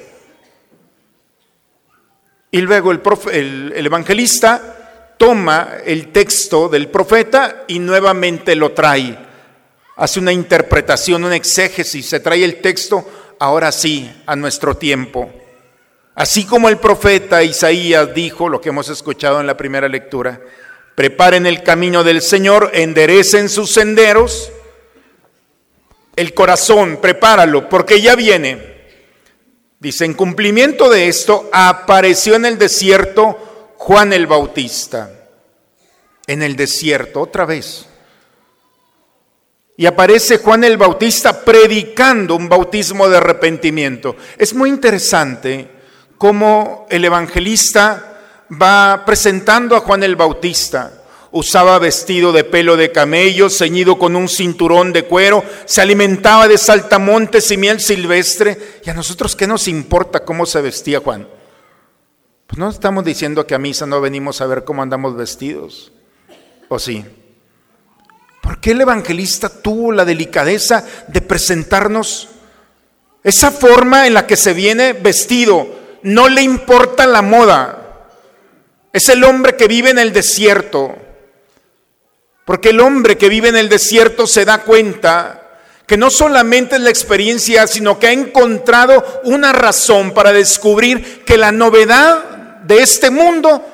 Y 2.51 2.61
luego 2.61 2.91
el, 2.91 3.01
el, 3.31 3.73
el 3.75 3.85
evangelista 3.85 4.78
toma 5.19 5.73
el 5.85 6.13
texto 6.13 6.69
del 6.69 6.87
profeta 6.87 7.65
y 7.67 7.77
nuevamente 7.77 8.55
lo 8.55 8.71
trae. 8.71 9.17
Hace 9.97 10.19
una 10.21 10.31
interpretación, 10.31 11.25
un 11.25 11.33
exégesis, 11.33 12.07
se 12.07 12.21
trae 12.21 12.43
el 12.45 12.61
texto 12.61 13.35
ahora 13.37 13.69
sí 13.73 14.09
a 14.25 14.37
nuestro 14.37 14.77
tiempo. 14.77 15.29
Así 16.15 16.45
como 16.45 16.69
el 16.69 16.77
profeta 16.77 17.43
Isaías 17.43 18.13
dijo, 18.15 18.47
lo 18.47 18.61
que 18.61 18.69
hemos 18.69 18.87
escuchado 18.87 19.41
en 19.41 19.47
la 19.47 19.57
primera 19.57 19.89
lectura, 19.89 20.39
preparen 20.95 21.45
el 21.45 21.63
camino 21.63 22.05
del 22.05 22.21
Señor, 22.21 22.71
enderecen 22.73 23.49
sus 23.49 23.73
senderos, 23.73 24.53
el 26.15 26.33
corazón, 26.33 26.99
prepáralo, 27.01 27.67
porque 27.67 27.99
ya 27.99 28.15
viene. 28.15 28.79
Dice, 29.79 30.05
en 30.05 30.13
cumplimiento 30.13 30.89
de 30.89 31.09
esto, 31.09 31.49
apareció 31.51 32.35
en 32.35 32.45
el 32.45 32.57
desierto 32.57 33.48
Juan 33.89 34.13
el 34.13 34.27
Bautista. 34.27 35.09
En 36.27 36.43
el 36.43 36.55
desierto, 36.55 37.21
otra 37.21 37.45
vez. 37.45 37.87
Y 39.77 39.87
aparece 39.87 40.37
Juan 40.37 40.63
el 40.63 40.77
Bautista 40.77 41.43
predicando 41.43 42.35
un 42.35 42.47
bautismo 42.47 43.09
de 43.09 43.17
arrepentimiento. 43.17 44.15
Es 44.37 44.53
muy 44.53 44.69
interesante 44.69 45.71
cómo 46.19 46.85
el 46.91 47.03
evangelista 47.03 48.19
va 48.61 49.01
presentando 49.07 49.75
a 49.75 49.79
Juan 49.79 50.03
el 50.03 50.15
Bautista. 50.15 50.93
Usaba 51.31 51.79
vestido 51.79 52.31
de 52.31 52.43
pelo 52.43 52.77
de 52.77 52.91
camello, 52.91 53.49
ceñido 53.49 53.97
con 53.97 54.15
un 54.15 54.29
cinturón 54.29 54.93
de 54.93 55.05
cuero, 55.05 55.43
se 55.65 55.81
alimentaba 55.81 56.47
de 56.47 56.59
saltamontes 56.59 57.49
y 57.49 57.57
miel 57.57 57.79
silvestre. 57.79 58.81
¿Y 58.85 58.89
a 58.91 58.93
nosotros 58.93 59.35
qué 59.35 59.47
nos 59.47 59.67
importa 59.67 60.19
cómo 60.19 60.45
se 60.45 60.61
vestía 60.61 60.99
Juan? 60.99 61.38
Pues 62.49 62.57
no 62.57 62.67
estamos 62.67 63.05
diciendo 63.05 63.45
que 63.45 63.53
a 63.53 63.59
misa 63.59 63.85
no 63.85 64.01
venimos 64.01 64.41
a 64.41 64.47
ver 64.47 64.63
cómo 64.63 64.81
andamos 64.81 65.15
vestidos. 65.15 65.91
¿O 66.67 66.79
sí? 66.79 67.05
¿Por 68.41 68.59
qué 68.59 68.71
el 68.71 68.81
evangelista 68.81 69.49
tuvo 69.49 69.91
la 69.91 70.03
delicadeza 70.03 70.83
de 71.09 71.21
presentarnos 71.21 72.27
esa 73.23 73.51
forma 73.51 74.07
en 74.07 74.15
la 74.15 74.25
que 74.25 74.35
se 74.35 74.53
viene 74.53 74.93
vestido? 74.93 75.67
No 76.01 76.27
le 76.27 76.41
importa 76.41 77.05
la 77.05 77.21
moda. 77.21 78.07
Es 78.93 79.09
el 79.09 79.23
hombre 79.25 79.55
que 79.55 79.67
vive 79.67 79.91
en 79.91 79.99
el 79.99 80.11
desierto. 80.11 80.95
Porque 82.45 82.69
el 82.69 82.79
hombre 82.79 83.15
que 83.15 83.29
vive 83.29 83.49
en 83.49 83.57
el 83.57 83.69
desierto 83.69 84.25
se 84.25 84.43
da 84.43 84.63
cuenta 84.63 85.49
que 85.85 85.97
no 85.97 86.09
solamente 86.09 86.77
es 86.77 86.81
la 86.81 86.89
experiencia, 86.89 87.67
sino 87.67 87.99
que 87.99 88.07
ha 88.07 88.11
encontrado 88.11 89.21
una 89.25 89.53
razón 89.53 90.15
para 90.15 90.33
descubrir 90.33 91.23
que 91.25 91.37
la 91.37 91.51
novedad 91.51 92.28
de 92.69 92.83
este 92.83 93.09
mundo 93.09 93.65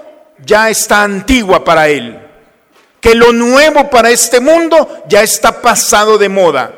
ya 0.45 0.69
está 0.69 1.03
antigua 1.03 1.65
para 1.65 1.89
él. 1.89 2.17
Que 3.01 3.13
lo 3.13 3.33
nuevo 3.33 3.89
para 3.89 4.09
este 4.09 4.39
mundo 4.39 5.03
ya 5.09 5.21
está 5.21 5.61
pasado 5.61 6.17
de 6.17 6.29
moda. 6.29 6.73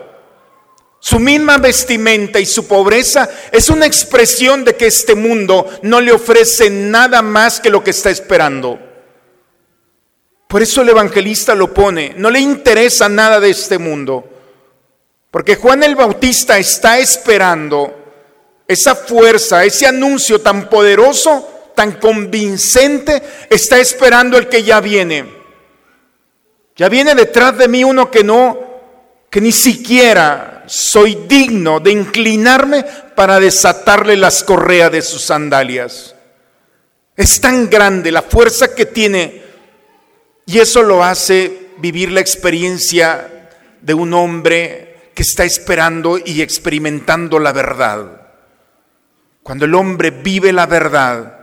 Su 0.99 1.19
misma 1.19 1.59
vestimenta 1.59 2.39
y 2.39 2.47
su 2.47 2.67
pobreza 2.67 3.29
es 3.51 3.69
una 3.69 3.85
expresión 3.85 4.65
de 4.65 4.75
que 4.75 4.87
este 4.87 5.13
mundo 5.13 5.67
no 5.83 6.01
le 6.01 6.11
ofrece 6.11 6.71
nada 6.71 7.21
más 7.21 7.59
que 7.59 7.69
lo 7.69 7.83
que 7.83 7.91
está 7.91 8.09
esperando. 8.09 8.79
Por 10.47 10.63
eso 10.63 10.81
el 10.81 10.89
evangelista 10.89 11.53
lo 11.53 11.71
pone, 11.71 12.15
no 12.17 12.31
le 12.31 12.39
interesa 12.39 13.07
nada 13.07 13.39
de 13.39 13.51
este 13.51 13.77
mundo, 13.77 14.27
porque 15.29 15.55
Juan 15.55 15.83
el 15.83 15.95
Bautista 15.95 16.57
está 16.57 16.97
esperando 16.97 17.93
esa 18.67 18.95
fuerza, 18.95 19.63
ese 19.63 19.85
anuncio 19.85 20.41
tan 20.41 20.67
poderoso, 20.67 21.56
tan 21.77 21.91
convincente, 21.93 23.21
está 23.51 23.79
esperando 23.79 24.35
el 24.35 24.49
que 24.49 24.63
ya 24.63 24.81
viene. 24.81 25.25
Ya 26.75 26.89
viene 26.89 27.13
detrás 27.13 27.55
de 27.55 27.67
mí 27.67 27.83
uno 27.83 28.09
que 28.09 28.23
no, 28.23 28.57
que 29.29 29.39
ni 29.39 29.51
siquiera 29.51 30.63
soy 30.65 31.25
digno 31.27 31.79
de 31.79 31.91
inclinarme 31.91 32.83
para 33.15 33.39
desatarle 33.39 34.17
las 34.17 34.43
correas 34.43 34.91
de 34.91 35.03
sus 35.03 35.21
sandalias. 35.21 36.15
Es 37.15 37.39
tan 37.39 37.69
grande 37.69 38.11
la 38.11 38.23
fuerza 38.23 38.73
que 38.73 38.87
tiene 38.87 39.43
y 40.47 40.57
eso 40.57 40.81
lo 40.81 41.03
hace 41.03 41.67
vivir 41.77 42.11
la 42.11 42.21
experiencia 42.21 43.49
de 43.79 43.93
un 43.93 44.15
hombre 44.15 45.11
que 45.13 45.21
está 45.21 45.43
esperando 45.43 46.17
y 46.17 46.41
experimentando 46.41 47.37
la 47.37 47.51
verdad. 47.51 48.21
Cuando 49.43 49.65
el 49.65 49.75
hombre 49.75 50.09
vive 50.09 50.51
la 50.51 50.65
verdad, 50.65 51.36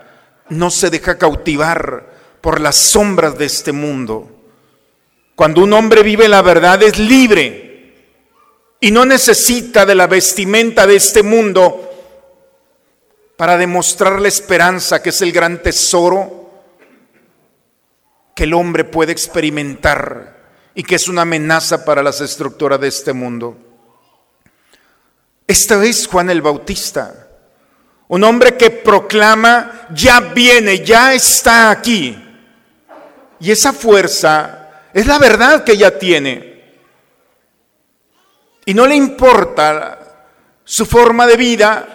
no 0.50 0.70
se 0.70 0.90
deja 0.90 1.18
cautivar 1.18 2.14
por 2.40 2.60
las 2.60 2.76
sombras 2.76 3.38
de 3.38 3.46
este 3.46 3.72
mundo. 3.72 4.30
Cuando 5.34 5.62
un 5.62 5.72
hombre 5.72 6.02
vive 6.02 6.28
la 6.28 6.42
verdad 6.42 6.82
es 6.82 6.98
libre 6.98 7.94
y 8.80 8.90
no 8.90 9.04
necesita 9.04 9.86
de 9.86 9.94
la 9.94 10.06
vestimenta 10.06 10.86
de 10.86 10.96
este 10.96 11.22
mundo 11.22 11.90
para 13.36 13.56
demostrar 13.56 14.20
la 14.20 14.28
esperanza 14.28 15.02
que 15.02 15.10
es 15.10 15.22
el 15.22 15.32
gran 15.32 15.62
tesoro 15.62 16.44
que 18.34 18.44
el 18.44 18.54
hombre 18.54 18.84
puede 18.84 19.12
experimentar 19.12 20.36
y 20.74 20.82
que 20.82 20.96
es 20.96 21.08
una 21.08 21.22
amenaza 21.22 21.84
para 21.84 22.02
las 22.02 22.20
estructuras 22.20 22.80
de 22.80 22.88
este 22.88 23.12
mundo. 23.12 23.56
Esta 25.46 25.76
vez 25.76 26.06
Juan 26.06 26.30
el 26.30 26.42
Bautista, 26.42 27.23
un 28.14 28.22
hombre 28.22 28.56
que 28.56 28.70
proclama, 28.70 29.88
ya 29.92 30.20
viene, 30.20 30.84
ya 30.84 31.14
está 31.14 31.72
aquí. 31.72 32.16
Y 33.40 33.50
esa 33.50 33.72
fuerza 33.72 34.70
es 34.92 35.04
la 35.08 35.18
verdad 35.18 35.64
que 35.64 35.76
ya 35.76 35.98
tiene. 35.98 36.62
Y 38.64 38.72
no 38.72 38.86
le 38.86 38.94
importa 38.94 39.98
su 40.62 40.86
forma 40.86 41.26
de 41.26 41.36
vida, 41.36 41.88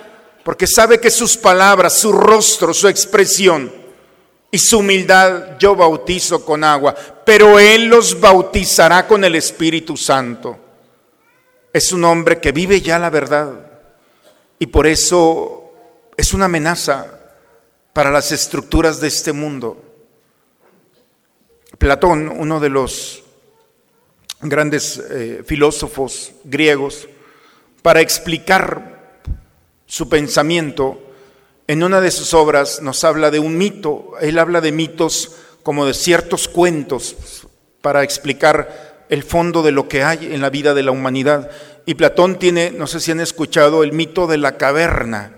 porque 0.43 0.67
sabe 0.67 0.99
que 0.99 1.09
sus 1.09 1.37
palabras, 1.37 1.93
su 1.93 2.11
rostro, 2.11 2.73
su 2.73 2.89
expresión 2.89 3.71
y 4.51 4.59
su 4.59 4.79
humildad 4.79 5.57
yo 5.57 5.73
bautizo 5.73 6.43
con 6.43 6.65
agua, 6.65 6.93
pero 7.25 7.57
Él 7.57 7.85
los 7.85 8.19
bautizará 8.19 9.07
con 9.07 9.23
el 9.23 9.35
Espíritu 9.35 9.95
Santo. 9.95 10.59
Es 11.71 11.93
un 11.93 12.03
hombre 12.03 12.41
que 12.41 12.51
vive 12.51 12.81
ya 12.81 12.99
la 12.99 13.09
verdad 13.09 13.53
y 14.59 14.65
por 14.65 14.85
eso 14.85 15.58
es 16.19 16.33
una 16.33 16.45
amenaza 16.45 17.17
para 17.93 18.11
las 18.11 18.33
estructuras 18.33 18.99
de 18.99 19.07
este 19.07 19.31
mundo. 19.31 19.81
Platón, 21.77 22.27
uno 22.27 22.59
de 22.59 22.67
los 22.67 23.23
grandes 24.41 25.01
eh, 25.11 25.43
filósofos 25.45 26.33
griegos, 26.43 27.07
para 27.81 28.01
explicar 28.01 29.21
su 29.85 30.09
pensamiento, 30.09 31.01
en 31.67 31.83
una 31.83 32.01
de 32.01 32.11
sus 32.11 32.33
obras 32.33 32.81
nos 32.81 33.05
habla 33.05 33.31
de 33.31 33.39
un 33.39 33.57
mito, 33.57 34.11
él 34.19 34.39
habla 34.39 34.59
de 34.59 34.73
mitos 34.73 35.37
como 35.63 35.85
de 35.85 35.93
ciertos 35.93 36.49
cuentos 36.49 37.47
para 37.79 38.03
explicar 38.03 39.05
el 39.07 39.23
fondo 39.23 39.63
de 39.63 39.71
lo 39.71 39.87
que 39.87 40.03
hay 40.03 40.33
en 40.33 40.41
la 40.41 40.49
vida 40.49 40.73
de 40.73 40.83
la 40.83 40.91
humanidad. 40.91 41.49
Y 41.85 41.93
Platón 41.93 42.37
tiene, 42.37 42.71
no 42.71 42.87
sé 42.87 42.99
si 42.99 43.11
han 43.11 43.21
escuchado, 43.21 43.83
el 43.83 43.93
mito 43.93 44.27
de 44.27 44.37
la 44.37 44.57
caverna. 44.57 45.37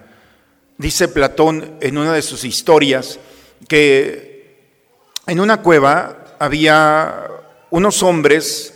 Dice 0.81 1.07
Platón 1.07 1.77
en 1.79 1.99
una 1.99 2.11
de 2.11 2.23
sus 2.23 2.43
historias 2.43 3.19
que 3.67 4.65
en 5.27 5.39
una 5.39 5.61
cueva 5.61 6.35
había 6.39 7.27
unos 7.69 8.01
hombres 8.01 8.73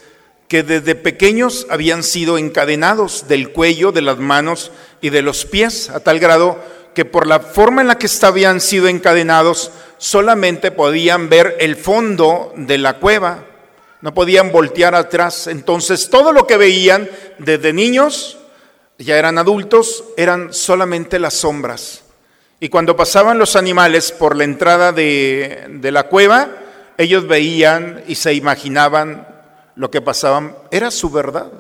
que 0.47 0.61
desde 0.61 0.93
pequeños 0.93 1.65
habían 1.71 2.03
sido 2.03 2.37
encadenados 2.37 3.27
del 3.27 3.51
cuello, 3.51 3.91
de 3.91 4.03
las 4.03 4.19
manos 4.19 4.71
y 5.01 5.09
de 5.09 5.23
los 5.23 5.45
pies, 5.45 5.89
a 5.89 5.99
tal 5.99 6.19
grado 6.19 6.59
que 6.93 7.05
por 7.05 7.25
la 7.25 7.39
forma 7.39 7.81
en 7.81 7.87
la 7.87 7.97
que 7.97 8.07
habían 8.21 8.61
sido 8.61 8.87
encadenados, 8.87 9.71
solamente 9.97 10.69
podían 10.69 11.27
ver 11.27 11.57
el 11.59 11.75
fondo 11.75 12.53
de 12.55 12.77
la 12.77 12.99
cueva, 12.99 13.45
no 14.01 14.13
podían 14.13 14.51
voltear 14.51 14.93
atrás. 14.93 15.47
Entonces 15.47 16.11
todo 16.11 16.33
lo 16.33 16.45
que 16.45 16.57
veían 16.57 17.09
desde 17.39 17.73
niños, 17.73 18.37
ya 18.97 19.17
eran 19.17 19.37
adultos, 19.37 20.03
eran 20.17 20.53
solamente 20.53 21.19
las 21.19 21.33
sombras. 21.33 22.03
Y 22.59 22.69
cuando 22.69 22.95
pasaban 22.95 23.37
los 23.37 23.55
animales 23.55 24.11
por 24.11 24.35
la 24.35 24.45
entrada 24.45 24.91
de, 24.91 25.65
de 25.69 25.91
la 25.91 26.03
cueva, 26.03 26.49
ellos 26.97 27.27
veían 27.27 28.03
y 28.07 28.15
se 28.15 28.33
imaginaban 28.33 29.27
lo 29.75 29.91
que 29.91 30.01
pasaban. 30.01 30.55
Era 30.71 30.91
su 30.91 31.09
verdad. 31.09 31.51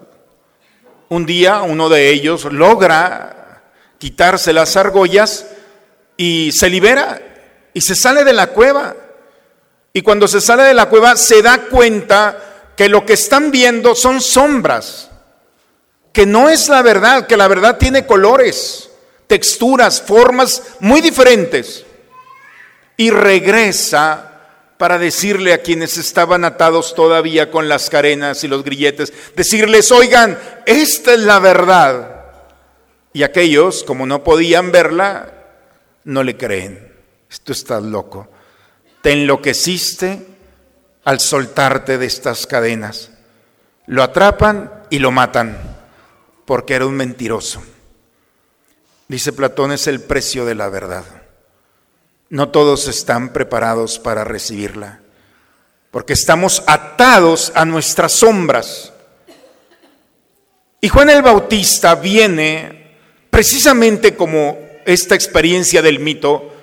Un 1.09 1.25
día 1.25 1.61
uno 1.61 1.89
de 1.89 2.09
ellos 2.09 2.45
logra 2.45 3.63
quitarse 3.97 4.53
las 4.53 4.75
argollas 4.77 5.47
y 6.17 6.51
se 6.53 6.69
libera 6.69 7.21
y 7.73 7.81
se 7.81 7.95
sale 7.95 8.23
de 8.23 8.33
la 8.33 8.47
cueva. 8.47 8.95
Y 9.93 10.01
cuando 10.01 10.27
se 10.27 10.41
sale 10.41 10.63
de 10.63 10.73
la 10.73 10.87
cueva 10.87 11.15
se 11.15 11.41
da 11.41 11.57
cuenta 11.69 12.71
que 12.75 12.89
lo 12.89 13.05
que 13.05 13.13
están 13.13 13.51
viendo 13.51 13.95
son 13.95 14.21
sombras, 14.21 15.09
que 16.15 16.25
no 16.25 16.49
es 16.49 16.69
la 16.69 16.81
verdad, 16.81 17.27
que 17.27 17.35
la 17.35 17.49
verdad 17.49 17.77
tiene 17.77 18.05
colores, 18.05 18.89
texturas, 19.27 20.01
formas 20.01 20.63
muy 20.79 21.01
diferentes. 21.01 21.85
Y 22.95 23.09
regresa 23.09 24.31
para 24.77 24.97
decirle 24.97 25.51
a 25.51 25.57
quienes 25.57 25.97
estaban 25.97 26.45
atados 26.45 26.95
todavía 26.95 27.51
con 27.51 27.67
las 27.67 27.89
cadenas 27.89 28.45
y 28.45 28.47
los 28.47 28.63
grilletes, 28.63 29.11
decirles, 29.35 29.91
oigan, 29.91 30.39
esta 30.65 31.13
es 31.15 31.19
la 31.19 31.39
verdad. 31.39 32.23
Y 33.11 33.23
aquellos, 33.23 33.83
como 33.83 34.05
no 34.05 34.23
podían 34.23 34.71
verla, 34.71 35.33
no 36.05 36.23
le 36.23 36.37
creen. 36.37 36.93
Tú 37.43 37.51
estás 37.51 37.83
loco. 37.83 38.29
Te 39.01 39.11
enloqueciste 39.11 40.25
al 41.03 41.19
soltarte 41.19 41.97
de 41.97 42.05
estas 42.05 42.47
cadenas. 42.47 43.09
Lo 43.85 44.01
atrapan 44.01 44.71
y 44.89 44.99
lo 44.99 45.11
matan 45.11 45.74
porque 46.45 46.75
era 46.75 46.85
un 46.85 46.95
mentiroso. 46.95 47.61
Dice 49.07 49.33
Platón, 49.33 49.71
es 49.71 49.87
el 49.87 50.01
precio 50.01 50.45
de 50.45 50.55
la 50.55 50.69
verdad. 50.69 51.03
No 52.29 52.49
todos 52.49 52.87
están 52.87 53.29
preparados 53.29 53.99
para 53.99 54.23
recibirla, 54.23 54.99
porque 55.91 56.13
estamos 56.13 56.63
atados 56.65 57.51
a 57.55 57.65
nuestras 57.65 58.13
sombras. 58.13 58.93
Y 60.81 60.89
Juan 60.89 61.09
el 61.09 61.21
Bautista 61.21 61.95
viene 61.95 62.97
precisamente 63.29 64.15
como 64.15 64.57
esta 64.85 65.13
experiencia 65.13 65.81
del 65.81 65.99
mito, 65.99 66.53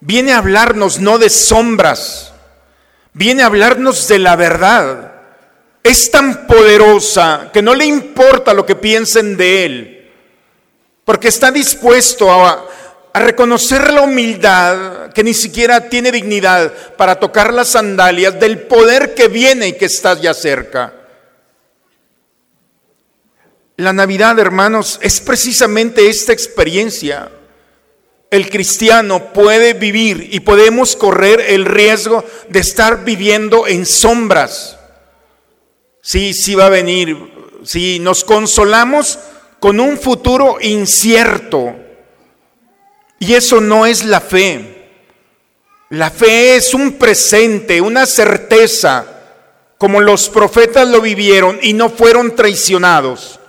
viene 0.00 0.32
a 0.32 0.38
hablarnos 0.38 0.98
no 0.98 1.18
de 1.18 1.30
sombras, 1.30 2.32
viene 3.12 3.42
a 3.42 3.46
hablarnos 3.46 4.08
de 4.08 4.18
la 4.18 4.36
verdad. 4.36 5.15
Es 5.86 6.10
tan 6.10 6.48
poderosa 6.48 7.50
que 7.52 7.62
no 7.62 7.72
le 7.72 7.84
importa 7.84 8.52
lo 8.52 8.66
que 8.66 8.74
piensen 8.74 9.36
de 9.36 9.64
él, 9.64 10.10
porque 11.04 11.28
está 11.28 11.52
dispuesto 11.52 12.28
a, 12.28 12.68
a 13.12 13.20
reconocer 13.20 13.92
la 13.92 14.00
humildad 14.00 15.12
que 15.12 15.22
ni 15.22 15.32
siquiera 15.32 15.88
tiene 15.88 16.10
dignidad 16.10 16.72
para 16.96 17.20
tocar 17.20 17.54
las 17.54 17.68
sandalias 17.68 18.40
del 18.40 18.62
poder 18.62 19.14
que 19.14 19.28
viene 19.28 19.68
y 19.68 19.72
que 19.74 19.84
está 19.84 20.20
ya 20.20 20.34
cerca. 20.34 20.92
La 23.76 23.92
Navidad, 23.92 24.36
hermanos, 24.40 24.98
es 25.00 25.20
precisamente 25.20 26.08
esta 26.08 26.32
experiencia. 26.32 27.30
El 28.28 28.50
cristiano 28.50 29.32
puede 29.32 29.74
vivir 29.74 30.30
y 30.32 30.40
podemos 30.40 30.96
correr 30.96 31.40
el 31.42 31.64
riesgo 31.64 32.24
de 32.48 32.58
estar 32.58 33.04
viviendo 33.04 33.68
en 33.68 33.86
sombras. 33.86 34.75
Sí, 36.06 36.34
sí 36.34 36.54
va 36.54 36.66
a 36.66 36.70
venir. 36.70 37.18
Si 37.64 37.98
nos 37.98 38.22
consolamos 38.22 39.18
con 39.58 39.80
un 39.80 39.98
futuro 39.98 40.58
incierto. 40.60 41.74
Y 43.18 43.34
eso 43.34 43.60
no 43.60 43.86
es 43.86 44.04
la 44.04 44.20
fe. 44.20 44.88
La 45.88 46.12
fe 46.12 46.54
es 46.54 46.74
un 46.74 46.92
presente, 46.92 47.80
una 47.80 48.06
certeza, 48.06 49.04
como 49.78 50.00
los 50.00 50.28
profetas 50.28 50.86
lo 50.86 51.00
vivieron 51.00 51.58
y 51.60 51.72
no 51.72 51.90
fueron 51.90 52.36
traicionados. 52.36 53.40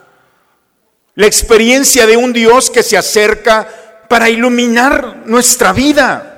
La 1.13 1.27
experiencia 1.27 2.07
de 2.07 2.17
un 2.17 2.33
Dios 2.33 2.71
que 2.71 2.81
se 2.81 2.97
acerca 2.97 3.67
para 4.09 4.31
iluminar 4.31 5.25
nuestra 5.27 5.73
vida. 5.73 6.36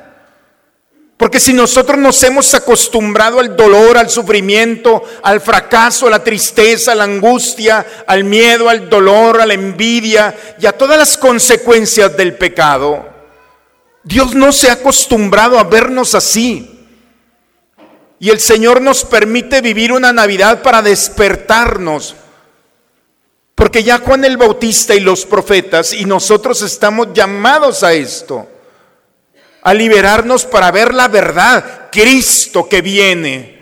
Porque 1.20 1.42
si 1.42 1.52
nosotros 1.52 1.98
nos 1.98 2.24
hemos 2.24 2.54
acostumbrado 2.54 3.42
al 3.42 3.58
dolor, 3.58 3.98
al 3.98 4.10
sufrimiento, 4.10 5.04
al 5.22 5.42
fracaso, 5.42 6.08
a 6.08 6.12
la 6.12 6.24
tristeza, 6.24 6.94
a 6.94 6.96
la 6.96 7.04
angustia, 7.04 7.86
al 8.08 8.24
miedo, 8.24 8.70
al 8.70 8.90
dolor, 8.90 9.42
a 9.42 9.46
la 9.46 9.54
envidia 9.54 10.34
y 10.62 10.66
a 10.66 10.72
todas 10.72 10.98
las 10.98 11.18
consecuencias 11.18 12.16
del 12.16 12.38
pecado, 12.38 13.06
Dios 14.02 14.34
no 14.34 14.54
se 14.54 14.70
ha 14.70 14.76
acostumbrado 14.76 15.60
a 15.60 15.66
vernos 15.66 16.16
así. 16.16 16.88
Y 18.18 18.30
el 18.30 18.40
Señor 18.40 18.80
nos 18.80 19.04
permite 19.04 19.60
vivir 19.60 19.92
una 19.92 20.14
Navidad 20.14 20.62
para 20.62 20.82
despertarnos 20.82 22.16
Porque 23.56 23.84
ya 23.84 23.98
Juan 23.98 24.24
el 24.24 24.38
Bautista 24.38 24.96
y 24.96 25.02
los 25.02 25.26
profetas 25.26 25.92
y 25.92 26.06
nosotros 26.06 26.62
estamos 26.62 27.10
llamados 27.14 27.84
a 27.84 27.92
esto, 27.92 28.48
a 29.62 29.74
liberarnos 29.74 30.46
para 30.46 30.72
ver 30.72 30.94
la 30.94 31.08
verdad, 31.08 31.90
Cristo 31.92 32.68
que 32.70 32.82
viene 32.82 33.60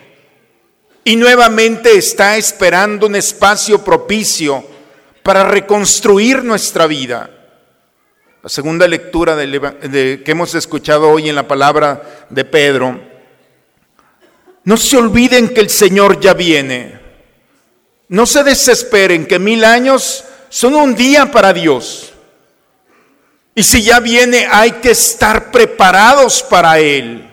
y 1.04 1.16
nuevamente 1.16 1.96
está 1.96 2.36
esperando 2.36 3.06
un 3.06 3.16
espacio 3.16 3.82
propicio 3.82 4.64
para 5.22 5.44
reconstruir 5.44 6.44
nuestra 6.44 6.86
vida. 6.86 7.30
La 8.42 8.48
segunda 8.48 8.86
lectura 8.86 9.34
de- 9.34 10.22
que 10.24 10.30
hemos 10.30 10.54
escuchado 10.54 11.10
hoy 11.10 11.28
en 11.28 11.34
la 11.34 11.48
palabra 11.48 12.26
de 12.30 12.44
Pedro. 12.44 13.00
No 14.64 14.76
se 14.76 14.96
olviden 14.96 15.48
que 15.48 15.60
el 15.60 15.70
Señor 15.70 16.20
ya 16.20 16.34
viene. 16.34 16.98
No 18.08 18.26
se 18.26 18.44
desesperen 18.44 19.26
que 19.26 19.38
mil 19.38 19.64
años 19.64 20.24
son 20.50 20.74
un 20.74 20.94
día 20.94 21.30
para 21.30 21.52
Dios. 21.52 22.12
Y 23.58 23.64
si 23.64 23.82
ya 23.82 23.98
viene 23.98 24.46
hay 24.48 24.70
que 24.70 24.92
estar 24.92 25.50
preparados 25.50 26.44
para 26.44 26.78
Él. 26.78 27.28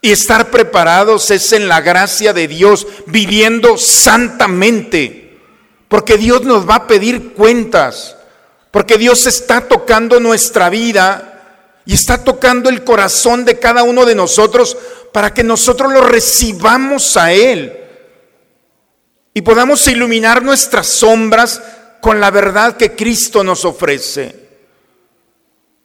Y 0.00 0.12
estar 0.12 0.52
preparados 0.52 1.32
es 1.32 1.52
en 1.52 1.66
la 1.66 1.80
gracia 1.80 2.32
de 2.32 2.46
Dios, 2.46 2.86
viviendo 3.06 3.76
santamente. 3.76 5.36
Porque 5.88 6.16
Dios 6.16 6.42
nos 6.42 6.68
va 6.68 6.76
a 6.76 6.86
pedir 6.86 7.32
cuentas. 7.32 8.16
Porque 8.70 8.98
Dios 8.98 9.26
está 9.26 9.62
tocando 9.62 10.20
nuestra 10.20 10.70
vida 10.70 11.80
y 11.84 11.94
está 11.94 12.22
tocando 12.22 12.70
el 12.70 12.84
corazón 12.84 13.44
de 13.44 13.58
cada 13.58 13.82
uno 13.82 14.06
de 14.06 14.14
nosotros 14.14 14.76
para 15.12 15.34
que 15.34 15.42
nosotros 15.42 15.92
lo 15.92 16.02
recibamos 16.02 17.16
a 17.16 17.32
Él 17.32 17.78
y 19.34 19.42
podamos 19.42 19.88
iluminar 19.88 20.40
nuestras 20.40 20.86
sombras 20.86 21.60
con 22.00 22.20
la 22.20 22.30
verdad 22.30 22.76
que 22.76 22.94
Cristo 22.94 23.42
nos 23.42 23.64
ofrece. 23.64 24.41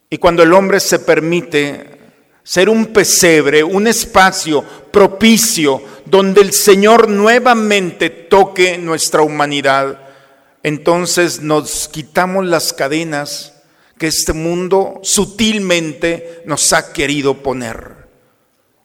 Y 0.10 0.18
cuando 0.18 0.44
el 0.44 0.54
hombre 0.54 0.80
se 0.80 1.00
permite 1.00 1.98
ser 2.44 2.70
un 2.70 2.88
pesebre, 2.88 3.64
un 3.64 3.88
espacio 3.88 4.64
propicio 4.92 5.82
donde 6.06 6.42
el 6.42 6.54
Señor 6.54 7.10
nuevamente 7.10 8.10
toque 8.10 8.78
nuestra 8.78 9.22
humanidad, 9.22 10.00
entonces 10.64 11.42
nos 11.42 11.90
quitamos 11.90 12.46
las 12.46 12.72
cadenas 12.72 13.54
que 13.98 14.08
este 14.08 14.32
mundo 14.32 15.00
sutilmente 15.04 16.44
nos 16.46 16.72
ha 16.72 16.94
querido 16.94 17.44
poner. 17.44 18.08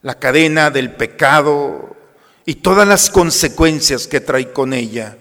La 0.03 0.19
cadena 0.19 0.71
del 0.71 0.93
pecado 0.93 1.97
y 2.45 2.57
todas 2.57 2.89
las 2.89 3.11
consecuencias 3.11 4.09
que 4.09 4.21
trae 4.21 4.53
con 4.53 4.73
ella, 4.73 5.17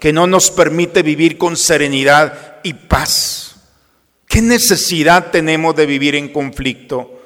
que 0.00 0.12
no 0.12 0.26
nos 0.26 0.50
permite 0.50 1.02
vivir 1.02 1.36
con 1.36 1.56
serenidad 1.58 2.60
y 2.62 2.72
paz. 2.72 3.43
¿Qué 4.34 4.42
necesidad 4.42 5.30
tenemos 5.30 5.76
de 5.76 5.86
vivir 5.86 6.16
en 6.16 6.32
conflicto? 6.32 7.20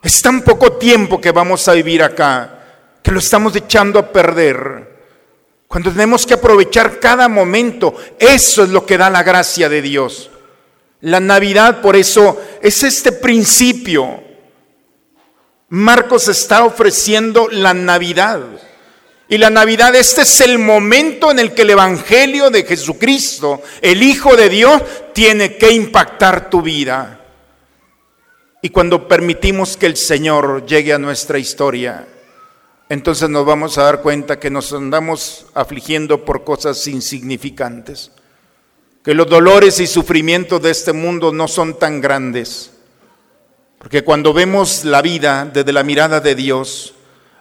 Es 0.00 0.22
tan 0.22 0.42
poco 0.42 0.74
tiempo 0.74 1.20
que 1.20 1.32
vamos 1.32 1.66
a 1.66 1.72
vivir 1.72 2.00
acá, 2.00 2.94
que 3.02 3.10
lo 3.10 3.18
estamos 3.18 3.56
echando 3.56 3.98
a 3.98 4.12
perder. 4.12 5.00
Cuando 5.66 5.90
tenemos 5.90 6.24
que 6.24 6.34
aprovechar 6.34 7.00
cada 7.00 7.26
momento, 7.26 7.92
eso 8.20 8.62
es 8.62 8.68
lo 8.68 8.86
que 8.86 8.96
da 8.96 9.10
la 9.10 9.24
gracia 9.24 9.68
de 9.68 9.82
Dios. 9.82 10.30
La 11.00 11.18
Navidad, 11.18 11.80
por 11.80 11.96
eso, 11.96 12.40
es 12.62 12.84
este 12.84 13.10
principio. 13.10 14.22
Marcos 15.70 16.28
está 16.28 16.62
ofreciendo 16.62 17.48
la 17.50 17.74
Navidad. 17.74 18.42
Y 19.30 19.36
la 19.36 19.50
Navidad, 19.50 19.94
este 19.94 20.22
es 20.22 20.40
el 20.40 20.58
momento 20.58 21.30
en 21.30 21.38
el 21.38 21.52
que 21.52 21.62
el 21.62 21.70
Evangelio 21.70 22.48
de 22.48 22.64
Jesucristo, 22.64 23.62
el 23.82 24.02
Hijo 24.02 24.36
de 24.36 24.48
Dios, 24.48 24.82
tiene 25.12 25.56
que 25.56 25.70
impactar 25.70 26.48
tu 26.48 26.62
vida. 26.62 27.20
Y 28.62 28.70
cuando 28.70 29.06
permitimos 29.06 29.76
que 29.76 29.84
el 29.84 29.98
Señor 29.98 30.64
llegue 30.64 30.94
a 30.94 30.98
nuestra 30.98 31.38
historia, 31.38 32.06
entonces 32.88 33.28
nos 33.28 33.44
vamos 33.44 33.76
a 33.76 33.82
dar 33.82 34.00
cuenta 34.00 34.40
que 34.40 34.48
nos 34.48 34.72
andamos 34.72 35.44
afligiendo 35.52 36.24
por 36.24 36.42
cosas 36.42 36.86
insignificantes, 36.86 38.10
que 39.04 39.12
los 39.12 39.28
dolores 39.28 39.78
y 39.78 39.86
sufrimientos 39.86 40.62
de 40.62 40.70
este 40.70 40.94
mundo 40.94 41.32
no 41.32 41.48
son 41.48 41.78
tan 41.78 42.00
grandes, 42.00 42.70
porque 43.78 44.02
cuando 44.02 44.32
vemos 44.32 44.84
la 44.84 45.02
vida 45.02 45.44
desde 45.52 45.72
la 45.72 45.82
mirada 45.82 46.20
de 46.20 46.34
Dios, 46.34 46.94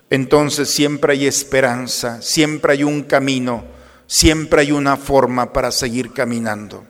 entonces 0.10 0.70
siempre 0.70 1.14
hay 1.14 1.28
esperanza, 1.28 2.22
siempre 2.22 2.74
hay 2.74 2.84
un 2.84 3.04
camino, 3.04 3.66
siempre 4.06 4.62
hay 4.62 4.72
una 4.72 4.98
forma 4.98 5.52
para 5.52 5.72
seguir 5.72 6.14
caminando. 6.14 6.86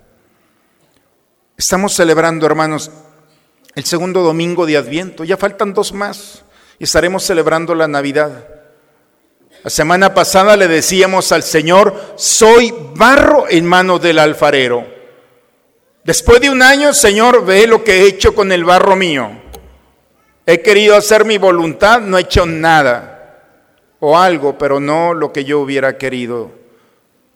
Estamos 1.57 1.93
celebrando, 1.93 2.45
hermanos, 2.45 2.91
el 3.73 3.83
segundo 3.85 4.21
domingo 4.21 4.65
de 4.65 4.77
Adviento, 4.77 5.23
ya 5.23 5.37
faltan 5.37 5.73
dos 5.73 5.93
más 5.93 6.43
y 6.77 6.83
estaremos 6.83 7.23
celebrando 7.23 7.73
la 7.73 7.87
Navidad. 7.87 8.47
La 9.63 9.69
semana 9.71 10.13
pasada 10.13 10.55
le 10.55 10.67
decíamos 10.67 11.31
al 11.31 11.41
Señor, 11.41 12.13
soy 12.15 12.73
barro 12.93 13.49
en 13.49 13.65
manos 13.65 14.01
del 14.01 14.19
alfarero. 14.19 14.85
Después 16.03 16.39
de 16.39 16.49
un 16.49 16.61
año, 16.61 16.93
Señor, 16.93 17.43
ve 17.43 17.67
lo 17.67 17.83
que 17.83 17.97
he 17.97 18.07
hecho 18.07 18.33
con 18.35 18.51
el 18.51 18.63
barro 18.63 18.95
mío. 18.95 19.46
He 20.49 20.61
querido 20.61 20.95
hacer 20.95 21.25
mi 21.25 21.37
voluntad, 21.37 21.99
no 21.99 22.17
he 22.17 22.21
hecho 22.21 22.45
nada. 22.45 23.43
O 23.99 24.17
algo, 24.17 24.57
pero 24.57 24.79
no 24.79 25.13
lo 25.13 25.33
que 25.33 25.43
yo 25.43 25.59
hubiera 25.59 25.97
querido. 25.97 26.51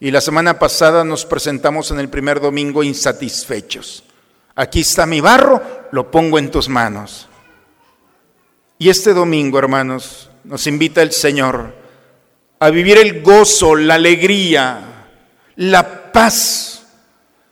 Y 0.00 0.10
la 0.10 0.22
semana 0.22 0.58
pasada 0.58 1.04
nos 1.04 1.26
presentamos 1.26 1.90
en 1.90 2.00
el 2.00 2.08
primer 2.08 2.40
domingo 2.40 2.82
insatisfechos. 2.82 4.02
Aquí 4.54 4.80
está 4.80 5.04
mi 5.04 5.20
barro, 5.20 5.60
lo 5.92 6.10
pongo 6.10 6.38
en 6.38 6.50
tus 6.50 6.70
manos. 6.70 7.28
Y 8.78 8.88
este 8.88 9.12
domingo, 9.12 9.58
hermanos, 9.58 10.30
nos 10.44 10.66
invita 10.66 11.02
el 11.02 11.12
Señor 11.12 11.74
a 12.60 12.70
vivir 12.70 12.96
el 12.96 13.20
gozo, 13.20 13.76
la 13.76 13.96
alegría, 13.96 14.80
la 15.56 16.12
paz 16.12 16.86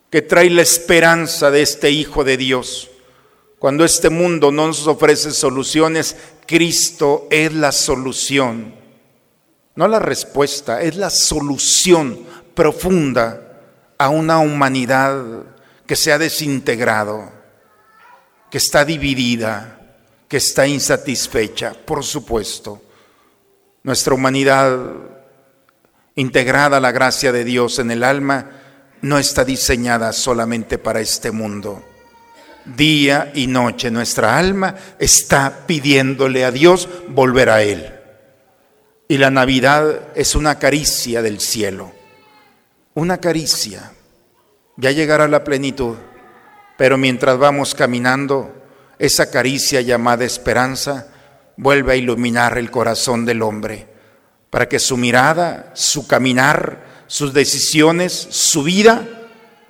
que 0.08 0.22
trae 0.22 0.48
la 0.48 0.62
esperanza 0.62 1.50
de 1.50 1.60
este 1.60 1.90
Hijo 1.90 2.24
de 2.24 2.38
Dios. 2.38 2.89
Cuando 3.60 3.84
este 3.84 4.08
mundo 4.08 4.50
no 4.50 4.68
nos 4.68 4.86
ofrece 4.86 5.32
soluciones, 5.32 6.16
Cristo 6.46 7.28
es 7.30 7.52
la 7.52 7.72
solución. 7.72 8.74
No 9.76 9.86
la 9.86 9.98
respuesta, 9.98 10.80
es 10.80 10.96
la 10.96 11.10
solución 11.10 12.20
profunda 12.54 13.60
a 13.98 14.08
una 14.08 14.38
humanidad 14.38 15.44
que 15.86 15.94
se 15.94 16.10
ha 16.10 16.16
desintegrado, 16.16 17.30
que 18.50 18.56
está 18.56 18.86
dividida, 18.86 19.94
que 20.26 20.38
está 20.38 20.66
insatisfecha, 20.66 21.74
por 21.84 22.02
supuesto. 22.02 22.80
Nuestra 23.82 24.14
humanidad 24.14 24.80
integrada 26.14 26.78
a 26.78 26.80
la 26.80 26.92
gracia 26.92 27.30
de 27.30 27.44
Dios 27.44 27.78
en 27.78 27.90
el 27.90 28.04
alma 28.04 28.52
no 29.02 29.18
está 29.18 29.44
diseñada 29.44 30.14
solamente 30.14 30.78
para 30.78 31.00
este 31.00 31.30
mundo. 31.30 31.84
Día 32.64 33.32
y 33.34 33.46
noche 33.46 33.90
nuestra 33.90 34.38
alma 34.38 34.74
está 34.98 35.66
pidiéndole 35.66 36.44
a 36.44 36.50
Dios 36.50 36.88
volver 37.08 37.48
a 37.50 37.62
Él. 37.62 37.94
Y 39.08 39.18
la 39.18 39.30
Navidad 39.30 40.08
es 40.14 40.34
una 40.34 40.58
caricia 40.58 41.22
del 41.22 41.40
cielo, 41.40 41.92
una 42.94 43.18
caricia. 43.18 43.92
Ya 44.76 44.92
llegará 44.92 45.26
la 45.26 45.42
plenitud, 45.42 45.96
pero 46.76 46.96
mientras 46.96 47.38
vamos 47.38 47.74
caminando, 47.74 48.54
esa 48.98 49.30
caricia 49.30 49.80
llamada 49.80 50.24
esperanza 50.24 51.08
vuelve 51.56 51.94
a 51.94 51.96
iluminar 51.96 52.58
el 52.58 52.70
corazón 52.70 53.24
del 53.24 53.42
hombre, 53.42 53.88
para 54.50 54.68
que 54.68 54.78
su 54.78 54.96
mirada, 54.96 55.70
su 55.74 56.06
caminar, 56.06 57.04
sus 57.06 57.32
decisiones, 57.32 58.12
su 58.12 58.62
vida, 58.62 59.06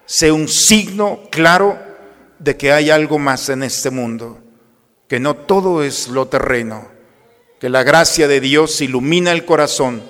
sea 0.05 0.35
un 0.35 0.49
signo 0.49 1.21
claro 1.31 1.90
de 2.41 2.57
que 2.57 2.73
hay 2.73 2.91
algo 2.91 3.19
más 3.19 3.49
en 3.51 3.63
este 3.63 3.91
mundo, 3.91 4.41
que 5.07 5.21
no 5.21 5.37
todo 5.37 5.83
es 5.83 6.09
lo 6.09 6.27
terreno, 6.27 6.89
que 7.61 7.69
la 7.69 7.83
gracia 7.83 8.27
de 8.27 8.41
Dios 8.41 8.81
ilumina 8.81 9.31
el 9.33 9.45
corazón 9.45 10.03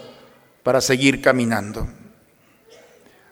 para 0.62 0.81
seguir 0.81 1.21
caminando. 1.21 1.88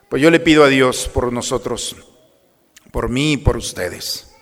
Pues 0.08 0.20
yo 0.20 0.30
le 0.30 0.40
pido 0.40 0.64
a 0.64 0.68
Dios 0.68 1.08
por 1.12 1.32
nosotros, 1.32 1.94
por 2.90 3.08
mí 3.08 3.34
y 3.34 3.36
por 3.36 3.56
ustedes, 3.56 4.32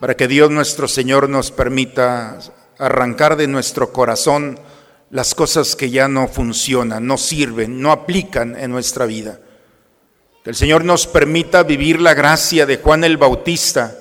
para 0.00 0.16
que 0.16 0.26
Dios 0.26 0.50
nuestro 0.50 0.88
Señor 0.88 1.28
nos 1.28 1.52
permita 1.52 2.40
arrancar 2.78 3.36
de 3.36 3.46
nuestro 3.46 3.92
corazón 3.92 4.58
las 5.10 5.34
cosas 5.36 5.76
que 5.76 5.90
ya 5.90 6.08
no 6.08 6.26
funcionan, 6.26 7.06
no 7.06 7.18
sirven, 7.18 7.80
no 7.80 7.92
aplican 7.92 8.56
en 8.56 8.72
nuestra 8.72 9.06
vida. 9.06 9.38
Que 10.46 10.50
el 10.50 10.56
Señor 10.56 10.84
nos 10.84 11.08
permita 11.08 11.64
vivir 11.64 12.00
la 12.00 12.14
gracia 12.14 12.66
de 12.66 12.76
Juan 12.76 13.02
el 13.02 13.16
Bautista, 13.16 13.96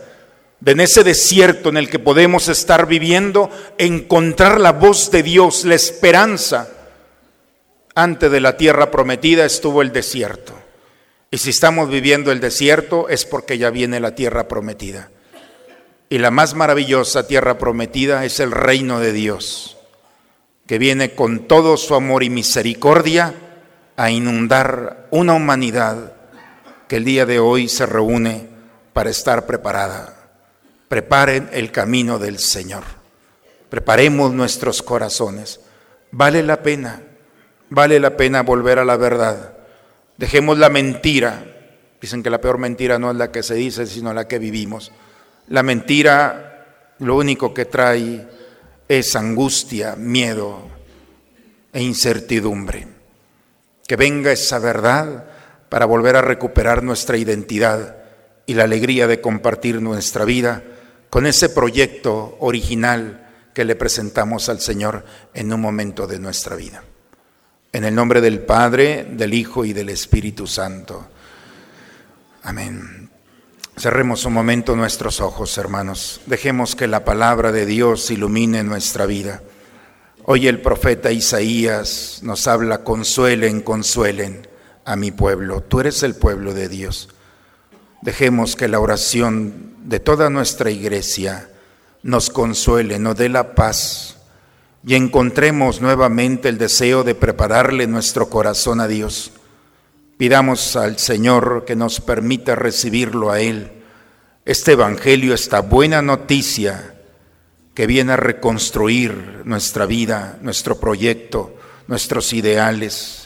de 0.60 0.73
en 0.73 0.79
ese 0.79 1.03
desierto 1.03 1.69
en 1.69 1.77
el 1.77 1.89
que 1.89 1.97
podemos 1.97 2.49
estar 2.49 2.86
viviendo, 2.86 3.49
encontrar 3.79 4.62
la 4.62 4.71
voz 4.71 5.10
de 5.10 5.23
Dios, 5.23 5.65
la 5.65 5.73
esperanza. 5.73 6.69
Antes 7.95 8.29
de 8.29 8.41
la 8.41 8.58
tierra 8.58 8.91
prometida 8.91 9.43
estuvo 9.43 9.81
el 9.81 9.91
desierto. 9.91 10.53
Y 11.31 11.39
si 11.39 11.49
estamos 11.49 11.89
viviendo 11.89 12.31
el 12.31 12.39
desierto 12.39 13.10
es 13.10 13.25
porque 13.25 13.58
ya 13.58 13.71
viene 13.71 13.99
la 13.99 14.13
tierra 14.13 14.47
prometida. 14.47 15.10
Y 16.10 16.19
la 16.19 16.29
más 16.29 16.53
maravillosa 16.53 17.25
tierra 17.25 17.58
prometida 17.58 18.23
es 18.23 18.39
el 18.39 18.51
reino 18.51 18.99
de 18.99 19.13
Dios, 19.13 19.77
que 20.67 20.77
viene 20.77 21.15
con 21.15 21.47
todo 21.47 21.75
su 21.75 21.95
amor 21.95 22.21
y 22.21 22.29
misericordia 22.29 23.34
a 23.97 24.12
inundar 24.12 25.08
una 25.10 25.34
humanidad 25.34 26.14
que 26.88 26.98
el 26.98 27.06
día 27.06 27.26
de 27.26 27.39
hoy 27.39 27.67
se 27.67 27.86
reúne 27.86 28.48
para 28.93 29.10
estar 29.10 29.45
preparada. 29.45 30.13
Preparen 30.88 31.50
el 31.52 31.71
camino 31.71 32.19
del 32.19 32.39
Señor. 32.39 32.84
Preparemos 33.69 34.34
nuestros 34.34 34.82
corazones. 34.84 35.60
Vale 36.12 36.43
la 36.43 36.62
pena, 36.62 37.02
vale 37.69 38.00
la 38.00 38.15
pena 38.15 38.43
volver 38.43 38.80
a 38.80 38.86
la 38.86 38.98
verdad. 38.98 39.58
Dejemos 40.17 40.58
la 40.58 40.69
mentira. 40.69 41.43
Dicen 42.00 42.24
que 42.24 42.30
la 42.30 42.39
peor 42.39 42.58
mentira 42.58 43.00
no 43.00 43.12
es 43.12 43.17
la 43.17 43.32
que 43.32 43.43
se 43.43 43.56
dice, 43.56 43.88
sino 43.88 44.13
la 44.13 44.28
que 44.28 44.39
vivimos. 44.39 44.91
La 45.48 45.63
mentira 45.63 46.93
lo 47.00 47.17
único 47.17 47.54
que 47.54 47.65
trae 47.65 48.28
es 48.88 49.15
angustia, 49.15 49.95
miedo 49.95 50.69
e 51.74 51.82
incertidumbre. 51.82 52.88
Que 53.88 53.95
venga 53.95 54.32
esa 54.32 54.60
verdad 54.60 55.26
para 55.69 55.86
volver 55.86 56.15
a 56.15 56.21
recuperar 56.21 56.84
nuestra 56.84 57.17
identidad 57.17 57.97
y 58.45 58.54
la 58.54 58.63
alegría 58.63 59.08
de 59.08 59.21
compartir 59.21 59.82
nuestra 59.82 60.25
vida 60.25 60.63
con 61.10 61.25
ese 61.25 61.49
proyecto 61.49 62.38
original 62.39 63.30
que 63.54 63.65
le 63.65 63.75
presentamos 63.75 64.49
al 64.49 64.60
Señor 64.60 65.06
en 65.34 65.51
un 65.54 65.62
momento 65.62 66.08
de 66.08 66.19
nuestra 66.19 66.56
vida. 66.56 66.84
En 67.71 67.84
el 67.84 67.95
nombre 67.95 68.21
del 68.21 68.39
Padre, 68.39 69.08
del 69.10 69.34
Hijo 69.34 69.65
y 69.65 69.73
del 69.73 69.89
Espíritu 69.89 70.47
Santo. 70.47 71.08
Amén. 72.43 73.10
Cerremos 73.78 74.23
un 74.25 74.34
momento 74.34 74.75
nuestros 74.75 75.19
ojos, 75.19 75.58
hermanos. 75.58 76.21
Dejemos 76.25 76.75
que 76.75 76.88
la 76.88 77.04
palabra 77.04 77.51
de 77.51 77.65
Dios 77.65 78.12
ilumine 78.12 78.63
nuestra 78.63 79.06
vida. 79.06 79.41
Hoy 80.23 80.47
el 80.47 80.62
profeta 80.62 81.12
Isaías 81.12 82.19
nos 82.23 82.47
habla, 82.47 82.84
consuelen, 82.84 83.62
consuelen 83.62 84.47
a 84.86 84.95
mi 84.95 85.12
pueblo. 85.12 85.62
Tú 85.62 85.80
eres 85.80 86.04
el 86.04 86.15
pueblo 86.15 86.54
de 86.54 86.69
Dios. 86.69 87.10
Dejemos 88.02 88.56
que 88.56 88.67
la 88.67 88.80
oración 88.80 89.74
de 89.84 90.00
toda 90.00 90.30
nuestra 90.30 90.69
iglesia 90.69 91.50
nos 92.04 92.30
consuele, 92.30 93.00
nos 93.00 93.17
dé 93.17 93.30
la 93.30 93.56
paz 93.56 94.17
y 94.86 94.93
encontremos 94.93 95.82
nuevamente 95.82 96.50
el 96.50 96.60
deseo 96.60 97.04
de 97.04 97.15
prepararle 97.15 97.88
nuestro 97.88 98.30
corazón 98.30 98.80
a 98.80 98.88
Dios. 98.88 99.32
Pidamos 100.17 100.76
al 100.76 101.00
Señor 101.00 101.65
que 101.65 101.76
nos 101.76 102.00
permita 102.00 102.56
recibirlo 102.56 103.32
a 103.32 103.41
Él. 103.41 103.71
Este 104.45 104.74
Evangelio, 104.74 105.34
esta 105.34 105.62
buena 105.62 106.04
noticia 106.04 106.95
que 107.74 107.88
viene 107.88 108.13
a 108.13 108.17
reconstruir 108.17 109.41
nuestra 109.43 109.88
vida, 109.88 110.38
nuestro 110.41 110.80
proyecto, 110.80 111.58
nuestros 111.88 112.32
ideales. 112.32 113.25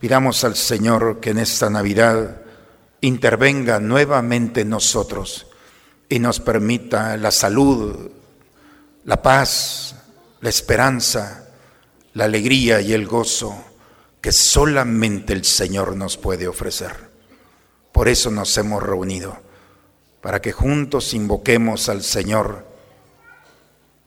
Pidamos 0.00 0.44
al 0.44 0.56
Señor 0.56 1.20
que 1.20 1.28
en 1.28 1.38
esta 1.38 1.68
Navidad 1.68 2.40
intervenga 3.02 3.80
nuevamente 3.80 4.62
en 4.62 4.70
nosotros 4.70 5.46
y 6.08 6.18
nos 6.18 6.40
permita 6.40 7.18
la 7.18 7.30
salud, 7.30 8.10
la 9.04 9.20
paz, 9.20 9.94
la 10.40 10.48
esperanza, 10.48 11.50
la 12.14 12.24
alegría 12.24 12.80
y 12.80 12.94
el 12.94 13.06
gozo 13.06 13.62
que 14.22 14.32
solamente 14.32 15.34
el 15.34 15.44
Señor 15.44 15.94
nos 15.94 16.16
puede 16.16 16.48
ofrecer. 16.48 17.10
Por 17.92 18.08
eso 18.08 18.30
nos 18.30 18.56
hemos 18.56 18.82
reunido, 18.82 19.36
para 20.22 20.40
que 20.40 20.52
juntos 20.52 21.12
invoquemos 21.12 21.90
al 21.90 22.02
Señor. 22.02 22.66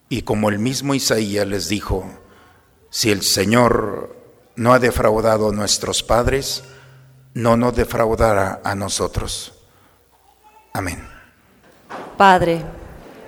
Y 0.10 0.23
como 0.23 0.49
el 0.49 0.58
mismo 0.58 0.95
Isaías 0.95 1.45
les 1.45 1.69
dijo, 1.69 2.19
si 2.89 3.12
el 3.12 3.21
Señor 3.21 4.22
no 4.55 4.73
ha 4.73 4.79
defraudado 4.79 5.49
a 5.49 5.53
nuestros 5.53 6.03
padres, 6.03 6.63
no 7.33 7.57
nos 7.57 7.75
defraudará 7.75 8.61
a 8.63 8.75
nosotros. 8.75 9.53
Amén. 10.73 11.03
Padre, 12.17 12.61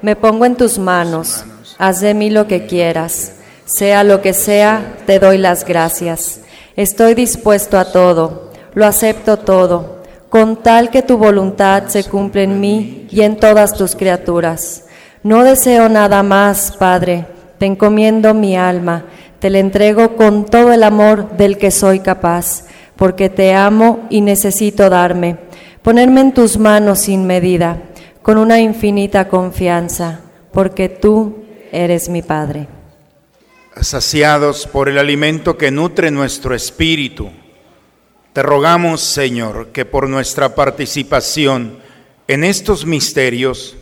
me 0.01 0.15
pongo 0.15 0.45
en 0.45 0.55
tus 0.55 0.77
manos, 0.77 1.43
haz 1.77 2.01
de 2.01 2.13
mí 2.13 2.29
lo 2.29 2.47
que 2.47 2.65
quieras, 2.65 3.33
sea 3.65 4.03
lo 4.03 4.21
que 4.21 4.33
sea, 4.33 4.97
te 5.05 5.19
doy 5.19 5.38
las 5.38 5.65
gracias. 5.65 6.41
Estoy 6.75 7.15
dispuesto 7.15 7.79
a 7.79 7.91
todo, 7.91 8.51
lo 8.73 8.85
acepto 8.85 9.38
todo, 9.38 10.03
con 10.29 10.61
tal 10.61 10.89
que 10.89 11.01
tu 11.01 11.17
voluntad 11.17 11.88
se 11.88 12.03
cumpla 12.03 12.43
en 12.43 12.59
mí 12.59 13.07
y 13.09 13.21
en 13.21 13.38
todas 13.38 13.73
tus 13.73 13.95
criaturas. 13.95 14.83
No 15.23 15.43
deseo 15.43 15.89
nada 15.89 16.21
más, 16.21 16.75
Padre, 16.77 17.25
te 17.57 17.65
encomiendo 17.65 18.33
mi 18.33 18.55
alma, 18.57 19.05
te 19.39 19.50
la 19.50 19.60
entrego 19.60 20.15
con 20.15 20.45
todo 20.45 20.74
el 20.74 20.84
amor 20.84 21.38
del 21.38 21.58
que 21.58 21.71
soy 21.71 22.00
capaz, 22.00 22.65
porque 22.95 23.30
te 23.30 23.54
amo 23.54 24.08
y 24.10 24.21
necesito 24.21 24.89
darme, 24.89 25.38
ponerme 25.82 26.21
en 26.21 26.34
tus 26.34 26.58
manos 26.58 27.00
sin 27.00 27.26
medida 27.28 27.82
con 28.21 28.38
una 28.38 28.60
infinita 28.60 29.28
confianza, 29.28 30.21
porque 30.52 30.89
tú 30.89 31.43
eres 31.71 32.10
mi 32.10 32.21
Padre. 32.21 32.67
Saciados 33.80 34.65
por 34.65 34.89
el 34.89 34.98
alimento 34.98 35.58
que 35.58 35.69
nutre 35.69 36.10
nuestro 36.10 36.56
espíritu, 36.56 37.30
te 38.34 38.41
rogamos, 38.41 39.02
Señor, 39.02 39.67
que 39.67 39.86
por 39.86 40.10
nuestra 40.10 40.56
participación 40.56 41.80
en 42.28 42.43
estos 42.43 42.86
misterios 42.86 43.76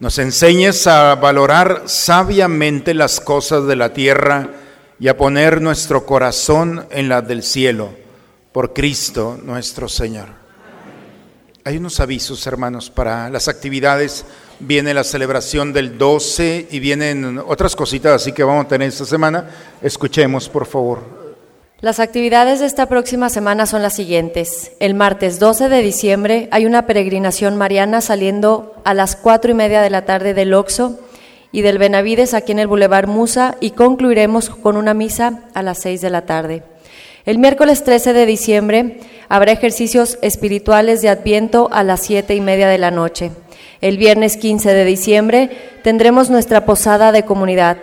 nos 0.00 0.18
enseñes 0.18 0.86
a 0.86 1.14
valorar 1.14 1.82
sabiamente 1.86 2.94
las 2.94 3.20
cosas 3.20 3.66
de 3.66 3.76
la 3.76 3.92
tierra 3.92 4.50
y 5.04 5.08
a 5.08 5.18
poner 5.18 5.60
nuestro 5.60 6.06
corazón 6.06 6.86
en 6.90 7.10
las 7.10 7.28
del 7.28 7.42
cielo, 7.42 7.90
por 8.52 8.72
Cristo 8.72 9.38
nuestro 9.44 9.86
Señor. 9.86 10.28
Hay 11.62 11.76
unos 11.76 12.00
avisos, 12.00 12.46
hermanos, 12.46 12.88
para 12.88 13.28
las 13.28 13.46
actividades. 13.48 14.24
Viene 14.60 14.94
la 14.94 15.04
celebración 15.04 15.74
del 15.74 15.98
12 15.98 16.68
y 16.70 16.78
vienen 16.80 17.38
otras 17.46 17.76
cositas 17.76 18.12
así 18.12 18.32
que 18.32 18.44
vamos 18.44 18.64
a 18.64 18.68
tener 18.68 18.88
esta 18.88 19.04
semana. 19.04 19.50
Escuchemos, 19.82 20.48
por 20.48 20.64
favor. 20.64 21.00
Las 21.82 22.00
actividades 22.00 22.60
de 22.60 22.66
esta 22.66 22.86
próxima 22.88 23.28
semana 23.28 23.66
son 23.66 23.82
las 23.82 23.94
siguientes. 23.94 24.72
El 24.80 24.94
martes 24.94 25.38
12 25.38 25.68
de 25.68 25.82
diciembre 25.82 26.48
hay 26.50 26.64
una 26.64 26.86
peregrinación 26.86 27.58
mariana 27.58 28.00
saliendo 28.00 28.72
a 28.86 28.94
las 28.94 29.16
cuatro 29.16 29.50
y 29.50 29.54
media 29.54 29.82
de 29.82 29.90
la 29.90 30.06
tarde 30.06 30.32
del 30.32 30.54
Oxo 30.54 30.98
y 31.54 31.62
del 31.62 31.78
Benavides 31.78 32.34
aquí 32.34 32.50
en 32.50 32.58
el 32.58 32.66
Boulevard 32.66 33.06
Musa 33.06 33.56
y 33.60 33.70
concluiremos 33.70 34.50
con 34.50 34.76
una 34.76 34.92
misa 34.92 35.44
a 35.54 35.62
las 35.62 35.78
seis 35.78 36.00
de 36.00 36.10
la 36.10 36.26
tarde. 36.26 36.64
El 37.26 37.38
miércoles 37.38 37.84
13 37.84 38.12
de 38.12 38.26
diciembre 38.26 38.98
habrá 39.28 39.52
ejercicios 39.52 40.18
espirituales 40.20 41.00
de 41.00 41.10
Adviento 41.10 41.68
a 41.70 41.84
las 41.84 42.00
siete 42.00 42.34
y 42.34 42.40
media 42.40 42.66
de 42.68 42.78
la 42.78 42.90
noche. 42.90 43.30
El 43.80 43.98
viernes 43.98 44.36
15 44.36 44.74
de 44.74 44.84
diciembre 44.84 45.50
tendremos 45.84 46.28
nuestra 46.28 46.66
posada 46.66 47.12
de 47.12 47.24
comunidad. 47.24 47.76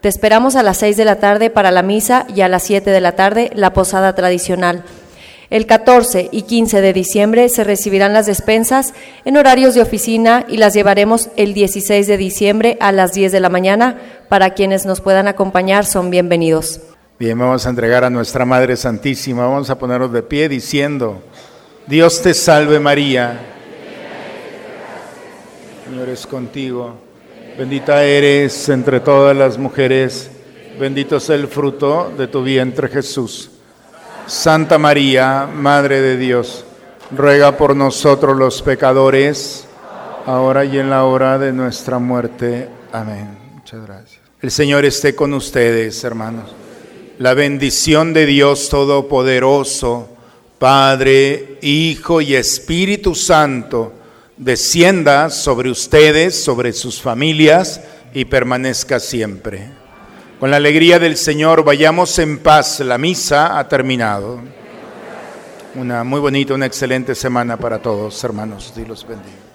Te 0.00 0.08
esperamos 0.08 0.56
a 0.56 0.62
las 0.62 0.78
seis 0.78 0.96
de 0.96 1.04
la 1.04 1.16
tarde 1.16 1.50
para 1.50 1.70
la 1.70 1.82
misa 1.82 2.26
y 2.34 2.40
a 2.40 2.48
las 2.48 2.62
siete 2.62 2.90
de 2.90 3.02
la 3.02 3.12
tarde 3.12 3.50
la 3.54 3.74
posada 3.74 4.14
tradicional. 4.14 4.84
El 5.50 5.64
14 5.64 6.28
y 6.30 6.42
15 6.42 6.82
de 6.82 6.92
diciembre 6.92 7.48
se 7.48 7.64
recibirán 7.64 8.12
las 8.12 8.26
despensas 8.26 8.92
en 9.24 9.38
horarios 9.38 9.74
de 9.74 9.80
oficina 9.80 10.44
y 10.46 10.58
las 10.58 10.74
llevaremos 10.74 11.30
el 11.36 11.54
16 11.54 12.06
de 12.06 12.18
diciembre 12.18 12.76
a 12.80 12.92
las 12.92 13.14
10 13.14 13.32
de 13.32 13.40
la 13.40 13.48
mañana. 13.48 13.98
Para 14.28 14.52
quienes 14.52 14.84
nos 14.84 15.00
puedan 15.00 15.26
acompañar 15.26 15.86
son 15.86 16.10
bienvenidos. 16.10 16.80
Bien, 17.18 17.38
vamos 17.38 17.66
a 17.66 17.70
entregar 17.70 18.04
a 18.04 18.10
nuestra 18.10 18.44
Madre 18.44 18.76
Santísima. 18.76 19.46
Vamos 19.46 19.70
a 19.70 19.78
ponernos 19.78 20.12
de 20.12 20.22
pie 20.22 20.50
diciendo, 20.50 21.22
Dios 21.86 22.20
te 22.20 22.34
salve 22.34 22.78
María. 22.78 23.40
Señor 25.88 26.10
es 26.10 26.26
contigo. 26.26 26.94
Bendita 27.56 28.04
eres 28.04 28.68
entre 28.68 29.00
todas 29.00 29.34
las 29.34 29.56
mujeres. 29.56 30.30
Bendito 30.78 31.16
es 31.16 31.30
el 31.30 31.48
fruto 31.48 32.12
de 32.18 32.28
tu 32.28 32.42
vientre 32.42 32.88
Jesús. 32.88 33.52
Santa 34.28 34.78
María, 34.78 35.48
Madre 35.52 36.00
de 36.00 36.16
Dios, 36.16 36.64
ruega 37.10 37.56
por 37.56 37.74
nosotros 37.74 38.36
los 38.36 38.62
pecadores, 38.62 39.66
ahora 40.24 40.64
y 40.64 40.78
en 40.78 40.90
la 40.90 41.04
hora 41.04 41.38
de 41.38 41.52
nuestra 41.52 41.98
muerte. 41.98 42.68
Amén. 42.92 43.36
Muchas 43.54 43.84
gracias. 43.84 44.20
El 44.40 44.52
Señor 44.52 44.84
esté 44.84 45.16
con 45.16 45.34
ustedes, 45.34 46.04
hermanos 46.04 46.54
la 47.18 47.34
bendición 47.34 48.12
de 48.12 48.26
Dios 48.26 48.68
Todopoderoso, 48.68 50.08
Padre, 50.58 51.58
Hijo 51.62 52.20
y 52.20 52.36
Espíritu 52.36 53.14
Santo, 53.14 53.92
descienda 54.36 55.28
sobre 55.30 55.68
ustedes, 55.68 56.42
sobre 56.42 56.72
sus 56.72 57.02
familias 57.02 57.80
y 58.14 58.24
permanezca 58.24 59.00
siempre. 59.00 59.68
Con 60.38 60.52
la 60.52 60.58
alegría 60.58 61.00
del 61.00 61.16
Señor 61.16 61.64
vayamos 61.64 62.16
en 62.20 62.38
paz, 62.38 62.78
la 62.78 62.96
misa 62.96 63.58
ha 63.58 63.66
terminado. 63.66 64.38
Una 65.74 66.04
muy 66.04 66.20
bonita, 66.20 66.54
una 66.54 66.66
excelente 66.66 67.16
semana 67.16 67.56
para 67.56 67.80
todos, 67.80 68.22
hermanos. 68.22 68.72
Dios 68.76 68.86
los 68.86 69.06
bendiga. 69.06 69.47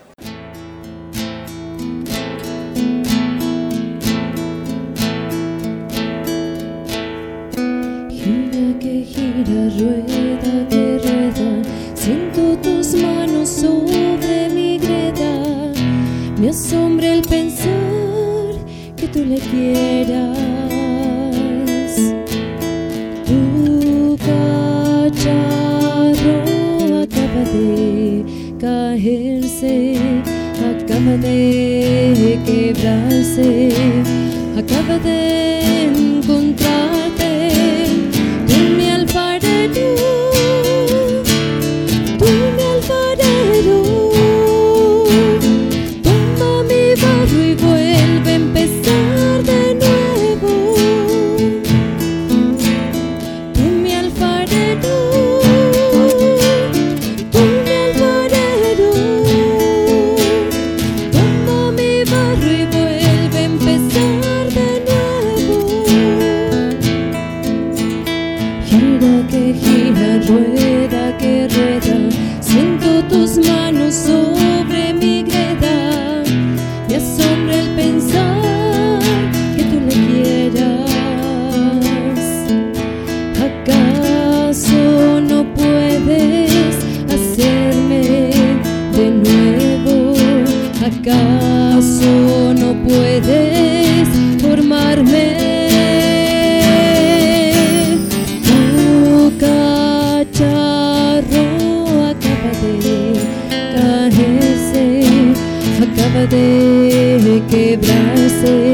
mercy. 108.16 108.74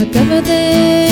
I 0.00 0.04
cover 0.12 0.40
thee. 0.40 1.05